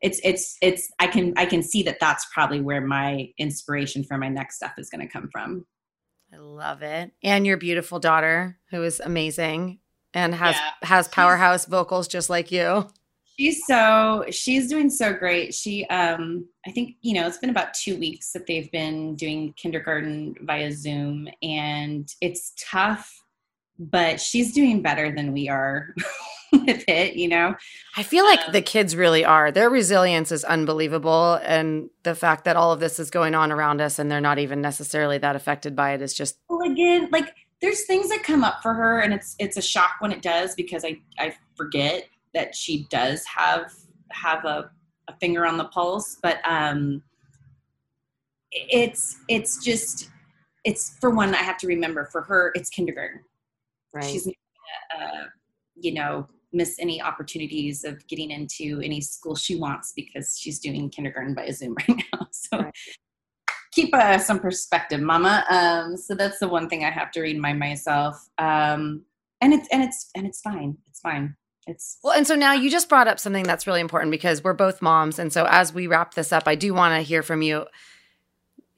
it's 0.02 0.20
it's 0.24 0.58
it's 0.62 0.92
i 1.00 1.08
can 1.08 1.34
i 1.38 1.46
can 1.46 1.64
see 1.64 1.84
that 1.84 2.00
that's 2.00 2.26
probably 2.34 2.60
where 2.60 2.82
my 2.82 3.30
inspiration 3.38 4.04
for 4.04 4.18
my 4.18 4.28
next 4.28 4.56
stuff 4.58 4.74
is 4.78 4.90
going 4.90 5.06
to 5.06 5.12
come 5.12 5.30
from 5.32 5.66
i 6.34 6.38
love 6.38 6.82
it 6.82 7.12
and 7.24 7.48
your 7.48 7.58
beautiful 7.58 8.00
daughter 8.00 8.60
who 8.72 8.84
is 8.84 9.00
amazing 9.00 9.80
and 10.14 10.36
has 10.36 10.56
yeah. 10.56 10.88
has 10.88 11.08
powerhouse 11.08 11.66
vocals 11.66 12.08
just 12.08 12.30
like 12.30 12.52
you. 12.52 12.88
She's 13.42 13.66
so 13.66 14.24
she's 14.30 14.70
doing 14.70 14.88
so 14.92 15.14
great. 15.14 15.52
She 15.52 15.86
um 15.88 16.48
I 16.68 16.72
think 16.72 16.98
you 17.02 17.16
know 17.16 17.26
it's 17.26 17.40
been 17.40 17.50
about 17.50 17.74
2 17.74 17.98
weeks 17.98 18.34
that 18.34 18.46
they've 18.46 18.72
been 18.72 19.16
doing 19.16 19.54
kindergarten 19.54 20.36
via 20.42 20.72
Zoom 20.72 21.28
and 21.42 22.08
it's 22.22 22.54
tough 22.56 23.12
but 23.80 24.22
she's 24.22 24.54
doing 24.54 24.84
better 24.84 25.12
than 25.12 25.34
we 25.34 25.50
are 25.50 25.96
with 26.52 26.84
it, 26.88 27.16
you 27.16 27.28
know. 27.28 27.56
I 27.98 28.04
feel 28.04 28.26
like 28.26 28.42
um, 28.46 28.52
the 28.52 28.62
kids 28.62 28.96
really 28.96 29.26
are. 29.26 29.52
Their 29.52 29.72
resilience 29.72 30.32
is 30.32 30.44
unbelievable 30.44 31.40
and 31.42 31.90
the 32.04 32.14
fact 32.14 32.46
that 32.46 32.56
all 32.56 32.72
of 32.72 32.80
this 32.80 33.00
is 33.00 33.10
going 33.10 33.34
on 33.34 33.52
around 33.52 33.82
us 33.82 33.98
and 33.98 34.12
they're 34.12 34.22
not 34.22 34.38
even 34.38 34.62
necessarily 34.62 35.18
that 35.18 35.36
affected 35.36 35.76
by 35.76 35.94
it 35.94 36.02
is 36.04 36.14
just 36.14 36.38
Well 36.48 36.72
again, 36.72 37.10
like 37.12 37.34
there's 37.60 37.86
things 37.88 38.10
that 38.10 38.22
come 38.22 38.44
up 38.44 38.62
for 38.62 38.76
her 38.76 39.00
and 39.00 39.16
it's 39.16 39.36
it's 39.40 39.58
a 39.58 39.64
shock 39.64 39.96
when 39.98 40.12
it 40.12 40.22
does 40.22 40.54
because 40.54 40.86
I 40.86 41.00
I 41.18 41.34
forget 41.56 42.08
that 42.34 42.56
she 42.56 42.88
does 42.90 43.26
have 43.26 43.74
have 44.12 44.46
a, 44.46 44.70
a 45.08 45.16
finger 45.20 45.46
on 45.46 45.58
the 45.58 45.66
pulse 45.66 46.18
but 46.22 46.38
um 46.48 47.02
it's 48.52 49.18
it's 49.30 49.64
just 49.64 50.10
it's 50.64 50.98
for 51.00 51.10
one 51.10 51.34
I 51.34 51.38
have 51.38 51.58
to 51.60 51.68
remember 51.68 52.06
for 52.06 52.22
her 52.22 52.52
it's 52.56 52.70
kindergarten 52.70 53.22
right 53.94 54.04
she's 54.04 54.28
uh, 54.96 55.26
you 55.76 55.94
know, 55.94 56.28
miss 56.54 56.78
any 56.80 57.02
opportunities 57.02 57.84
of 57.84 58.06
getting 58.08 58.32
into 58.32 58.82
any 58.84 59.00
school 59.00 59.36
she 59.36 59.56
wants 59.56 59.94
because 59.96 60.38
she's 60.40 60.60
doing 60.60 60.90
kindergarten 60.90 61.34
by 61.34 61.50
Zoom 61.50 61.76
right 61.88 62.04
now. 62.14 62.28
So 62.32 62.60
right. 62.60 62.74
keep 63.72 63.94
uh, 63.96 64.18
some 64.20 64.40
perspective, 64.40 65.02
Mama. 65.02 65.46
Um, 65.50 65.98
so 65.98 66.14
that's 66.14 66.40
the 66.40 66.48
one 66.48 66.70
thing 66.70 66.84
I 66.84 66.90
have 66.90 67.12
to 67.12 67.22
remind 67.22 67.60
myself. 67.60 68.28
Um, 68.38 69.04
and 69.40 69.54
it's 69.54 69.68
and 69.70 69.82
it's 69.82 70.10
and 70.16 70.28
it's 70.28 70.42
fine. 70.42 70.78
It's 70.88 71.00
fine. 71.00 71.36
It's 71.68 71.98
well, 72.04 72.14
and 72.14 72.26
so 72.26 72.36
now 72.36 72.54
you 72.54 72.70
just 72.72 72.90
brought 72.90 73.08
up 73.08 73.20
something 73.20 73.44
that's 73.44 73.68
really 73.68 73.82
important 73.82 74.12
because 74.12 74.44
we're 74.44 74.54
both 74.54 74.82
moms, 74.82 75.20
and 75.20 75.32
so 75.32 75.46
as 75.48 75.74
we 75.74 75.88
wrap 75.88 76.16
this 76.16 76.32
up, 76.32 76.48
I 76.48 76.56
do 76.56 76.74
want 76.74 76.96
to 76.96 77.02
hear 77.02 77.22
from 77.22 77.42
you 77.42 77.66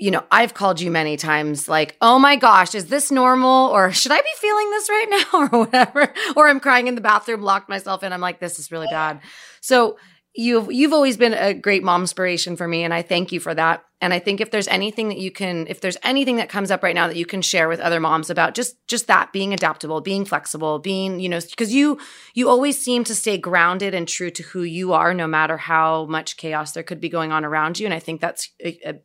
you 0.03 0.11
know, 0.11 0.23
I've 0.31 0.53
called 0.53 0.81
you 0.81 0.91
many 0.91 1.17
times 1.17 1.69
like, 1.69 1.95
oh 2.01 2.19
my 2.19 2.35
gosh, 2.35 2.75
is 2.75 2.87
this 2.87 3.11
normal? 3.11 3.67
Or 3.69 3.91
should 3.93 4.11
I 4.11 4.19
be 4.19 4.27
feeling 4.37 4.69
this 4.71 4.89
right 4.89 5.05
now? 5.09 5.23
Or 5.33 5.59
whatever. 5.65 6.13
Or 6.35 6.49
I'm 6.49 6.59
crying 6.59 6.87
in 6.87 6.95
the 6.95 7.01
bathroom, 7.01 7.41
locked 7.41 7.69
myself 7.69 8.03
in. 8.03 8.11
I'm 8.11 8.19
like, 8.19 8.39
this 8.39 8.59
is 8.59 8.71
really 8.71 8.87
bad. 8.87 9.21
So 9.61 9.97
you've 10.35 10.71
you've 10.71 10.93
always 10.93 11.17
been 11.17 11.33
a 11.33 11.53
great 11.53 11.83
mom 11.83 12.01
inspiration 12.01 12.55
for 12.55 12.67
me 12.67 12.83
and 12.83 12.93
i 12.93 13.01
thank 13.01 13.31
you 13.31 13.39
for 13.39 13.53
that. 13.53 13.83
And 14.01 14.13
i 14.13 14.19
think 14.19 14.41
if 14.41 14.51
there's 14.51 14.67
anything 14.67 15.09
that 15.09 15.17
you 15.17 15.31
can 15.31 15.67
if 15.67 15.79
there's 15.79 15.97
anything 16.03 16.37
that 16.37 16.49
comes 16.49 16.71
up 16.71 16.83
right 16.83 16.95
now 16.95 17.07
that 17.07 17.15
you 17.15 17.25
can 17.25 17.41
share 17.41 17.69
with 17.69 17.79
other 17.79 17.99
moms 17.99 18.29
about 18.29 18.55
just 18.55 18.75
just 18.87 19.07
that 19.07 19.31
being 19.31 19.53
adaptable 19.53 20.01
being 20.01 20.25
flexible 20.25 20.79
being 20.79 21.19
you 21.19 21.29
know 21.29 21.39
because 21.39 21.73
you 21.73 21.99
you 22.33 22.49
always 22.49 22.83
seem 22.83 23.03
to 23.03 23.15
stay 23.15 23.37
grounded 23.37 23.93
and 23.93 24.07
true 24.07 24.31
to 24.31 24.43
who 24.43 24.63
you 24.63 24.93
are 24.93 25.13
no 25.13 25.27
matter 25.27 25.57
how 25.57 26.05
much 26.05 26.37
chaos 26.37 26.73
there 26.73 26.83
could 26.83 26.99
be 26.99 27.09
going 27.09 27.31
on 27.31 27.45
around 27.45 27.79
you. 27.79 27.85
And 27.85 27.93
i 27.93 27.99
think 27.99 28.19
that's 28.19 28.49
a, 28.59 28.79
a, 28.85 28.95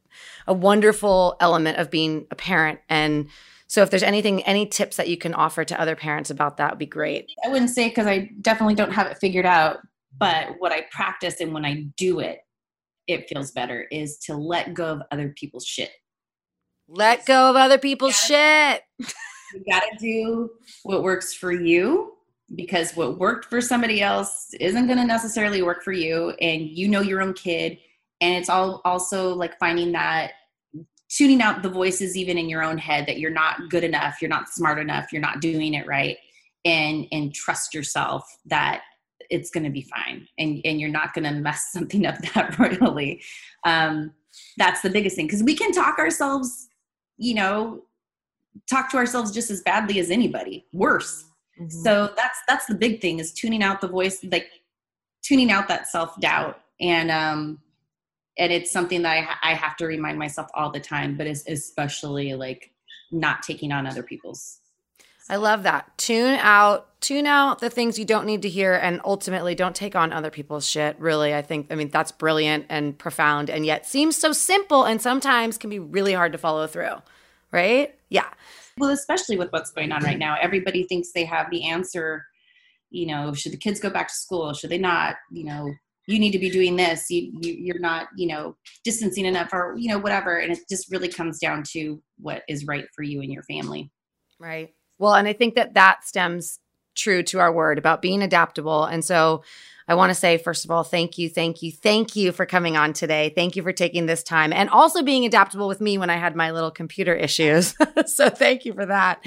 a 0.49 0.53
wonderful 0.55 1.37
element 1.41 1.79
of 1.79 1.91
being 1.91 2.27
a 2.31 2.35
parent. 2.35 2.81
And 2.89 3.29
so 3.69 3.83
if 3.83 3.91
there's 3.91 4.03
anything, 4.03 4.43
any 4.45 4.67
tips 4.67 4.97
that 4.97 5.09
you 5.09 5.19
can 5.19 5.35
offer 5.35 5.63
to 5.63 5.79
other 5.79 5.95
parents 5.95 6.31
about 6.31 6.57
that 6.57 6.71
would 6.73 6.79
be 6.79 6.87
great. 6.87 7.31
I 7.45 7.49
wouldn't 7.49 7.71
say 7.71 7.89
because 7.89 8.07
I 8.07 8.31
definitely 8.41 8.75
don't 8.75 8.93
have 8.93 9.07
it 9.09 9.19
figured 9.19 9.45
out, 9.45 9.81
but 10.19 10.55
what 10.59 10.73
I 10.73 10.85
practice 10.91 11.41
and 11.41 11.53
when 11.53 11.65
I 11.65 11.87
do 11.97 12.21
it, 12.21 12.41
it 13.07 13.29
feels 13.29 13.51
better 13.53 13.87
is 13.91 14.19
to 14.27 14.37
let 14.37 14.75
go 14.75 14.93
of 14.93 15.03
other 15.11 15.33
people's 15.37 15.67
shit. 15.67 15.91
Let 16.89 17.27
go 17.27 17.51
of 17.51 17.57
other 17.57 17.79
people's 17.79 18.21
you 18.29 18.35
gotta, 18.37 18.83
shit. 19.01 19.15
you 19.55 19.65
gotta 19.71 19.97
do 19.99 20.51
what 20.83 21.03
works 21.03 21.35
for 21.35 21.53
you 21.53 22.13
because 22.55 22.93
what 22.97 23.19
worked 23.19 23.47
for 23.47 23.61
somebody 23.61 24.01
else 24.01 24.49
isn't 24.59 24.87
going 24.87 24.99
to 24.99 25.05
necessarily 25.05 25.63
work 25.63 25.83
for 25.83 25.93
you 25.93 26.31
and 26.41 26.63
you 26.63 26.89
know 26.89 27.01
your 27.01 27.21
own 27.21 27.35
kid 27.35 27.79
and 28.21 28.35
it's 28.35 28.49
all 28.49 28.81
also 28.85 29.35
like 29.35 29.59
finding 29.59 29.93
that 29.93 30.33
tuning 31.11 31.43
out 31.43 31.63
the 31.63 31.69
voices 31.69 32.17
even 32.17 32.39
in 32.39 32.49
your 32.49 32.63
own 32.63 32.79
head 32.79 33.07
that 33.07 33.19
you're 33.19 33.31
not 33.31 33.69
good 33.69 33.85
enough 33.85 34.17
you're 34.21 34.31
not 34.31 34.49
smart 34.49 34.79
enough 34.79 35.13
you're 35.13 35.23
not 35.23 35.41
doing 35.41 35.75
it 35.75 35.87
right 35.87 36.17
and 36.65 37.07
and 37.13 37.35
trust 37.35 37.75
yourself 37.75 38.25
that 38.47 38.83
it's 39.31 39.51
going 39.51 39.65
to 39.65 39.71
be 39.71 39.83
fine 39.83 40.27
and, 40.39 40.61
and 40.65 40.81
you're 40.81 40.91
not 40.91 41.13
going 41.15 41.25
to 41.25 41.33
mess 41.33 41.69
something 41.73 42.07
up 42.07 42.19
that 42.35 42.59
royally. 42.81 43.23
Um, 43.65 44.13
that's 44.57 44.83
the 44.83 44.91
biggest 44.91 45.17
thing 45.17 45.27
because 45.27 45.43
we 45.43 45.55
can 45.55 45.73
talk 45.73 45.99
ourselves 45.99 46.69
you 47.17 47.35
know 47.35 47.83
talk 48.71 48.91
to 48.91 48.97
ourselves 48.97 49.33
just 49.33 49.51
as 49.51 49.63
badly 49.63 49.99
as 49.99 50.11
anybody 50.11 50.65
worse. 50.73 51.25
Mm-hmm. 51.61 51.69
so 51.71 52.13
that's 52.17 52.39
that's 52.47 52.67
the 52.67 52.75
big 52.75 53.01
thing 53.01 53.19
is 53.19 53.33
tuning 53.33 53.65
out 53.65 53.81
the 53.81 53.89
voice 53.89 54.25
like 54.31 54.49
tuning 55.23 55.51
out 55.51 55.67
that 55.69 55.89
self-doubt. 55.89 56.61
And 56.81 57.11
um 57.11 57.61
and 58.39 58.53
it's 58.53 58.71
something 58.71 59.03
that 59.03 59.39
I, 59.43 59.51
I 59.51 59.55
have 59.55 59.77
to 59.79 59.87
remind 59.87 60.19
myself 60.19 60.49
all 60.55 60.71
the 60.71 60.81
time 60.81 61.17
but 61.17 61.27
it's 61.27 61.47
especially 61.49 62.35
like 62.35 62.71
not 63.11 63.43
taking 63.43 63.73
on 63.73 63.87
other 63.87 64.03
people's 64.03 64.61
I 65.29 65.37
love 65.37 65.65
that. 65.65 65.97
Tune 65.99 66.39
out, 66.41 67.01
tune 67.01 67.27
out 67.27 67.59
the 67.59 67.69
things 67.69 67.99
you 67.99 68.05
don't 68.05 68.27
need 68.27 68.43
to 68.43 68.49
hear, 68.49 68.75
and 68.75 69.01
ultimately 69.05 69.55
don't 69.55 69.75
take 69.75 69.95
on 69.95 70.13
other 70.13 70.31
people's 70.31 70.67
shit. 70.67 70.99
Really, 70.99 71.35
I 71.35 71.43
think, 71.43 71.67
I 71.71 71.75
mean, 71.75 71.91
that's 71.91 72.13
brilliant 72.13 72.67
and 72.69 72.99
profound, 72.99 73.51
and 73.51 73.67
yet 73.67 73.87
seems 73.87 74.17
so 74.17 74.33
simple 74.33 74.85
and 74.85 75.01
sometimes 75.03 75.59
can 75.59 75.71
be 75.71 75.79
really 75.79 76.15
hard 76.15 76.33
to 76.33 76.39
follow 76.39 76.67
through, 76.67 76.95
right? 77.53 77.95
Yeah. 78.09 78.29
Well, 78.79 78.91
especially 78.91 79.37
with 79.37 79.53
what's 79.53 79.71
going 79.71 79.93
on 79.93 80.03
right 80.03 80.19
now, 80.19 80.37
everybody 80.41 80.85
thinks 80.85 81.13
they 81.13 81.25
have 81.25 81.51
the 81.51 81.65
answer. 81.65 82.25
You 82.91 83.07
know, 83.07 83.35
should 83.35 83.53
the 83.53 83.59
kids 83.59 83.81
go 83.81 83.91
back 83.91 84.09
to 84.09 84.15
school? 84.15 84.55
Should 84.55 84.71
they 84.71 84.79
not? 84.79 85.17
You 85.31 85.45
know, 85.45 85.71
you 86.07 86.19
need 86.19 86.31
to 86.31 86.39
be 86.39 86.49
doing 86.49 86.77
this. 86.77 87.11
You, 87.11 87.39
you 87.43 87.53
you're 87.53 87.81
not, 87.81 88.09
you 88.17 88.29
know, 88.29 88.57
distancing 88.83 89.27
enough, 89.27 89.51
or 89.53 89.75
you 89.77 89.89
know, 89.91 89.99
whatever. 89.99 90.39
And 90.39 90.53
it 90.53 90.61
just 90.71 90.91
really 90.91 91.09
comes 91.09 91.39
down 91.39 91.65
to 91.73 92.01
what 92.17 92.45
is 92.49 92.67
right 92.67 92.87
for 92.95 93.03
you 93.03 93.21
and 93.21 93.31
your 93.31 93.43
family. 93.43 93.91
Right. 94.39 94.75
Well, 94.99 95.15
and 95.15 95.29
I 95.29 95.33
think 95.33 95.55
that 95.55 95.75
that 95.75 96.05
stems 96.05 96.59
true 96.95 97.23
to 97.23 97.39
our 97.39 97.53
word 97.53 97.79
about 97.79 98.03
being 98.03 98.23
adaptable. 98.23 98.85
And 98.85 99.05
so 99.05 99.43
I 99.91 99.95
want 99.95 100.11
to 100.11 100.15
say, 100.15 100.37
first 100.37 100.67
of 100.67 100.71
all, 100.71 100.85
thank 100.85 101.17
you, 101.17 101.31
thank 101.31 101.63
you, 101.63 101.73
thank 101.73 102.15
you 102.15 102.31
for 102.31 102.45
coming 102.45 102.77
on 102.77 102.93
today. 102.93 103.33
Thank 103.35 103.57
you 103.57 103.63
for 103.63 103.73
taking 103.73 104.05
this 104.05 104.23
time 104.23 104.53
and 104.53 104.69
also 104.69 105.03
being 105.03 105.25
adaptable 105.25 105.67
with 105.67 105.81
me 105.81 105.97
when 105.97 106.11
I 106.11 106.17
had 106.17 106.37
my 106.37 106.51
little 106.51 106.71
computer 106.71 107.15
issues. 107.15 107.75
so 108.07 108.29
thank 108.29 108.67
you 108.67 108.75
for 108.75 108.85
that. 108.85 109.25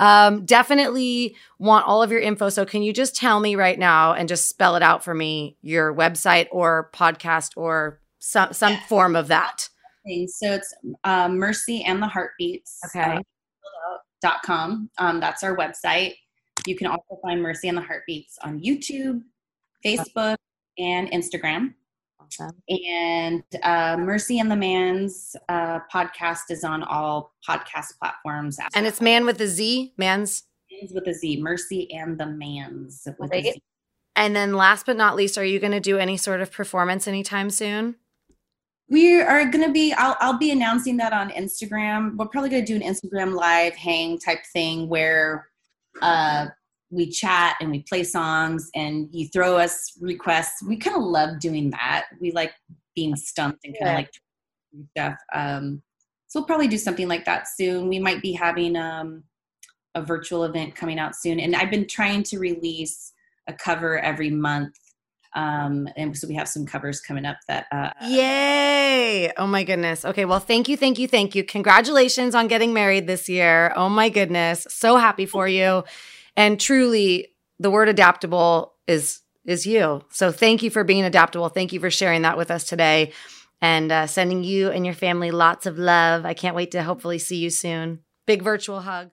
Um, 0.00 0.44
definitely 0.44 1.36
want 1.60 1.86
all 1.86 2.02
of 2.02 2.10
your 2.10 2.20
info. 2.20 2.48
So 2.48 2.64
can 2.64 2.82
you 2.82 2.92
just 2.92 3.14
tell 3.14 3.38
me 3.38 3.54
right 3.54 3.78
now 3.78 4.12
and 4.12 4.28
just 4.28 4.48
spell 4.48 4.74
it 4.74 4.82
out 4.82 5.04
for 5.04 5.14
me, 5.14 5.56
your 5.62 5.94
website 5.94 6.48
or 6.50 6.90
podcast 6.92 7.52
or 7.56 8.00
some, 8.18 8.52
some 8.52 8.78
form 8.88 9.14
of 9.14 9.28
that? 9.28 9.68
So 10.04 10.54
it's 10.54 10.74
uh, 11.04 11.28
Mercy 11.28 11.84
and 11.84 12.02
the 12.02 12.08
Heartbeats. 12.08 12.80
Okay. 12.86 13.20
Com. 14.44 14.90
Um, 14.98 15.20
that's 15.20 15.42
our 15.42 15.56
website. 15.56 16.14
You 16.66 16.76
can 16.76 16.86
also 16.86 17.18
find 17.22 17.42
Mercy 17.42 17.68
and 17.68 17.76
the 17.76 17.82
Heartbeats 17.82 18.38
on 18.42 18.60
YouTube, 18.60 19.22
Facebook, 19.84 20.36
and 20.78 21.10
Instagram. 21.10 21.74
Awesome. 22.20 22.62
And 22.68 23.42
uh, 23.62 23.96
Mercy 23.98 24.38
and 24.38 24.50
the 24.50 24.56
Man's 24.56 25.34
uh, 25.48 25.80
podcast 25.92 26.50
is 26.50 26.64
on 26.64 26.82
all 26.82 27.34
podcast 27.48 27.98
platforms. 27.98 28.58
And 28.74 28.86
it's 28.86 29.00
Man 29.00 29.26
with 29.26 29.40
a 29.40 29.48
Z, 29.48 29.94
Man's? 29.96 30.44
Man's 30.70 30.92
with 30.92 31.06
a 31.08 31.14
Z, 31.14 31.40
Mercy 31.40 31.90
and 31.92 32.18
the 32.18 32.26
Man's 32.26 33.08
with 33.18 33.32
a 33.32 33.42
Z. 33.42 33.62
And 34.16 34.36
then 34.36 34.54
last 34.54 34.86
but 34.86 34.96
not 34.96 35.16
least, 35.16 35.38
are 35.38 35.44
you 35.44 35.58
going 35.58 35.72
to 35.72 35.80
do 35.80 35.98
any 35.98 36.16
sort 36.16 36.40
of 36.40 36.52
performance 36.52 37.08
anytime 37.08 37.48
soon? 37.48 37.96
We 38.90 39.22
are 39.22 39.46
going 39.46 39.64
to 39.64 39.72
be 39.72 39.92
I'll, 39.94 40.16
I'll 40.20 40.38
be 40.38 40.50
announcing 40.50 40.96
that 40.98 41.12
on 41.12 41.30
instagram. 41.30 42.16
We're 42.16 42.26
probably 42.26 42.50
going 42.50 42.64
to 42.64 42.78
do 42.78 42.84
an 42.84 42.94
instagram 42.94 43.34
live 43.34 43.74
hang 43.74 44.18
type 44.18 44.40
thing 44.52 44.88
where 44.88 45.46
uh, 46.02 46.46
we 46.90 47.08
chat 47.08 47.56
and 47.60 47.70
we 47.70 47.84
play 47.88 48.02
songs 48.02 48.68
and 48.74 49.08
you 49.12 49.28
throw 49.28 49.56
us 49.56 49.92
requests. 50.00 50.62
We 50.62 50.76
kind 50.76 50.96
of 50.96 51.04
love 51.04 51.38
doing 51.38 51.70
that. 51.70 52.06
We 52.20 52.32
like 52.32 52.52
being 52.96 53.16
stumped 53.16 53.64
and 53.64 53.76
kind 53.80 53.90
of 53.90 54.06
yeah. 54.96 55.04
like 55.04 55.14
stuff. 55.14 55.18
Um, 55.32 55.82
so 56.26 56.40
we'll 56.40 56.46
probably 56.46 56.68
do 56.68 56.78
something 56.78 57.08
like 57.08 57.24
that 57.24 57.46
soon. 57.48 57.88
We 57.88 57.98
might 57.98 58.22
be 58.22 58.32
having 58.32 58.76
um, 58.76 59.24
a 59.94 60.02
virtual 60.02 60.44
event 60.44 60.74
coming 60.74 60.98
out 60.98 61.16
soon. 61.16 61.40
And 61.40 61.54
i've 61.56 61.70
been 61.70 61.86
trying 61.86 62.22
to 62.24 62.38
release 62.38 63.12
a 63.48 63.52
cover 63.52 63.98
every 63.98 64.30
month 64.30 64.74
um, 65.34 65.88
and 65.96 66.16
so 66.16 66.26
we 66.26 66.34
have 66.34 66.48
some 66.48 66.66
covers 66.66 67.00
coming 67.00 67.24
up 67.24 67.36
that. 67.46 67.66
Uh, 67.70 67.90
Yay! 68.02 69.32
Oh 69.36 69.46
my 69.46 69.62
goodness. 69.62 70.04
Okay, 70.04 70.24
well, 70.24 70.40
thank 70.40 70.68
you, 70.68 70.76
thank 70.76 70.98
you, 70.98 71.06
thank 71.06 71.34
you. 71.34 71.44
Congratulations 71.44 72.34
on 72.34 72.48
getting 72.48 72.72
married 72.72 73.06
this 73.06 73.28
year. 73.28 73.72
Oh 73.76 73.88
my 73.88 74.08
goodness, 74.08 74.66
so 74.70 74.96
happy 74.96 75.26
for 75.26 75.46
you. 75.46 75.84
And 76.36 76.60
truly, 76.60 77.28
the 77.58 77.70
word 77.70 77.88
adaptable 77.88 78.74
is 78.86 79.20
is 79.44 79.66
you. 79.66 80.02
So 80.10 80.32
thank 80.32 80.62
you 80.62 80.70
for 80.70 80.84
being 80.84 81.04
adaptable. 81.04 81.48
Thank 81.48 81.72
you 81.72 81.80
for 81.80 81.90
sharing 81.90 82.22
that 82.22 82.36
with 82.36 82.50
us 82.50 82.64
today, 82.64 83.12
and 83.60 83.92
uh, 83.92 84.06
sending 84.06 84.42
you 84.42 84.70
and 84.70 84.84
your 84.84 84.94
family 84.94 85.30
lots 85.30 85.66
of 85.66 85.78
love. 85.78 86.26
I 86.26 86.34
can't 86.34 86.56
wait 86.56 86.72
to 86.72 86.82
hopefully 86.82 87.18
see 87.18 87.36
you 87.36 87.50
soon. 87.50 88.00
Big 88.26 88.42
virtual 88.42 88.80
hug. 88.80 89.10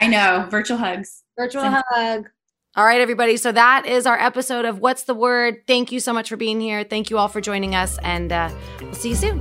I 0.00 0.08
know, 0.08 0.46
virtual 0.50 0.76
hugs. 0.76 1.22
Virtual 1.38 1.64
hug. 1.64 2.28
All 2.76 2.84
right, 2.84 3.00
everybody. 3.00 3.36
So 3.36 3.52
that 3.52 3.86
is 3.86 4.04
our 4.04 4.18
episode 4.18 4.64
of 4.64 4.80
What's 4.80 5.04
the 5.04 5.14
Word. 5.14 5.64
Thank 5.64 5.92
you 5.92 6.00
so 6.00 6.12
much 6.12 6.28
for 6.28 6.36
being 6.36 6.60
here. 6.60 6.82
Thank 6.82 7.08
you 7.08 7.18
all 7.18 7.28
for 7.28 7.40
joining 7.40 7.76
us, 7.76 7.98
and 7.98 8.32
uh, 8.32 8.50
we'll 8.80 8.92
see 8.94 9.10
you 9.10 9.14
soon. 9.14 9.40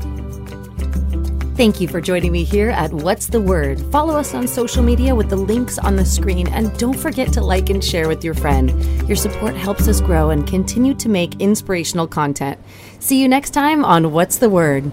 Thank 1.56 1.82
you 1.82 1.88
for 1.88 2.00
joining 2.00 2.32
me 2.32 2.44
here 2.44 2.70
at 2.70 2.94
What's 2.94 3.26
the 3.26 3.42
Word. 3.42 3.80
Follow 3.92 4.16
us 4.16 4.36
on 4.36 4.48
social 4.48 4.84
media 4.84 5.16
with 5.16 5.32
the 5.32 5.36
links 5.36 5.80
on 5.80 5.96
the 5.96 6.06
screen, 6.06 6.48
and 6.50 6.78
don't 6.78 6.98
forget 6.98 7.34
to 7.34 7.42
like 7.42 7.72
and 7.72 7.84
share 7.84 8.08
with 8.08 8.24
your 8.24 8.36
friend. 8.36 8.70
Your 9.08 9.18
support 9.18 9.56
helps 9.56 9.88
us 9.88 10.00
grow 10.00 10.30
and 10.30 10.46
continue 10.46 10.94
to 10.94 11.10
make 11.10 11.42
inspirational 11.42 12.06
content. 12.06 12.60
See 13.00 13.20
you 13.20 13.28
next 13.28 13.50
time 13.50 13.84
on 13.84 14.12
What's 14.12 14.38
the 14.38 14.50
Word. 14.52 14.92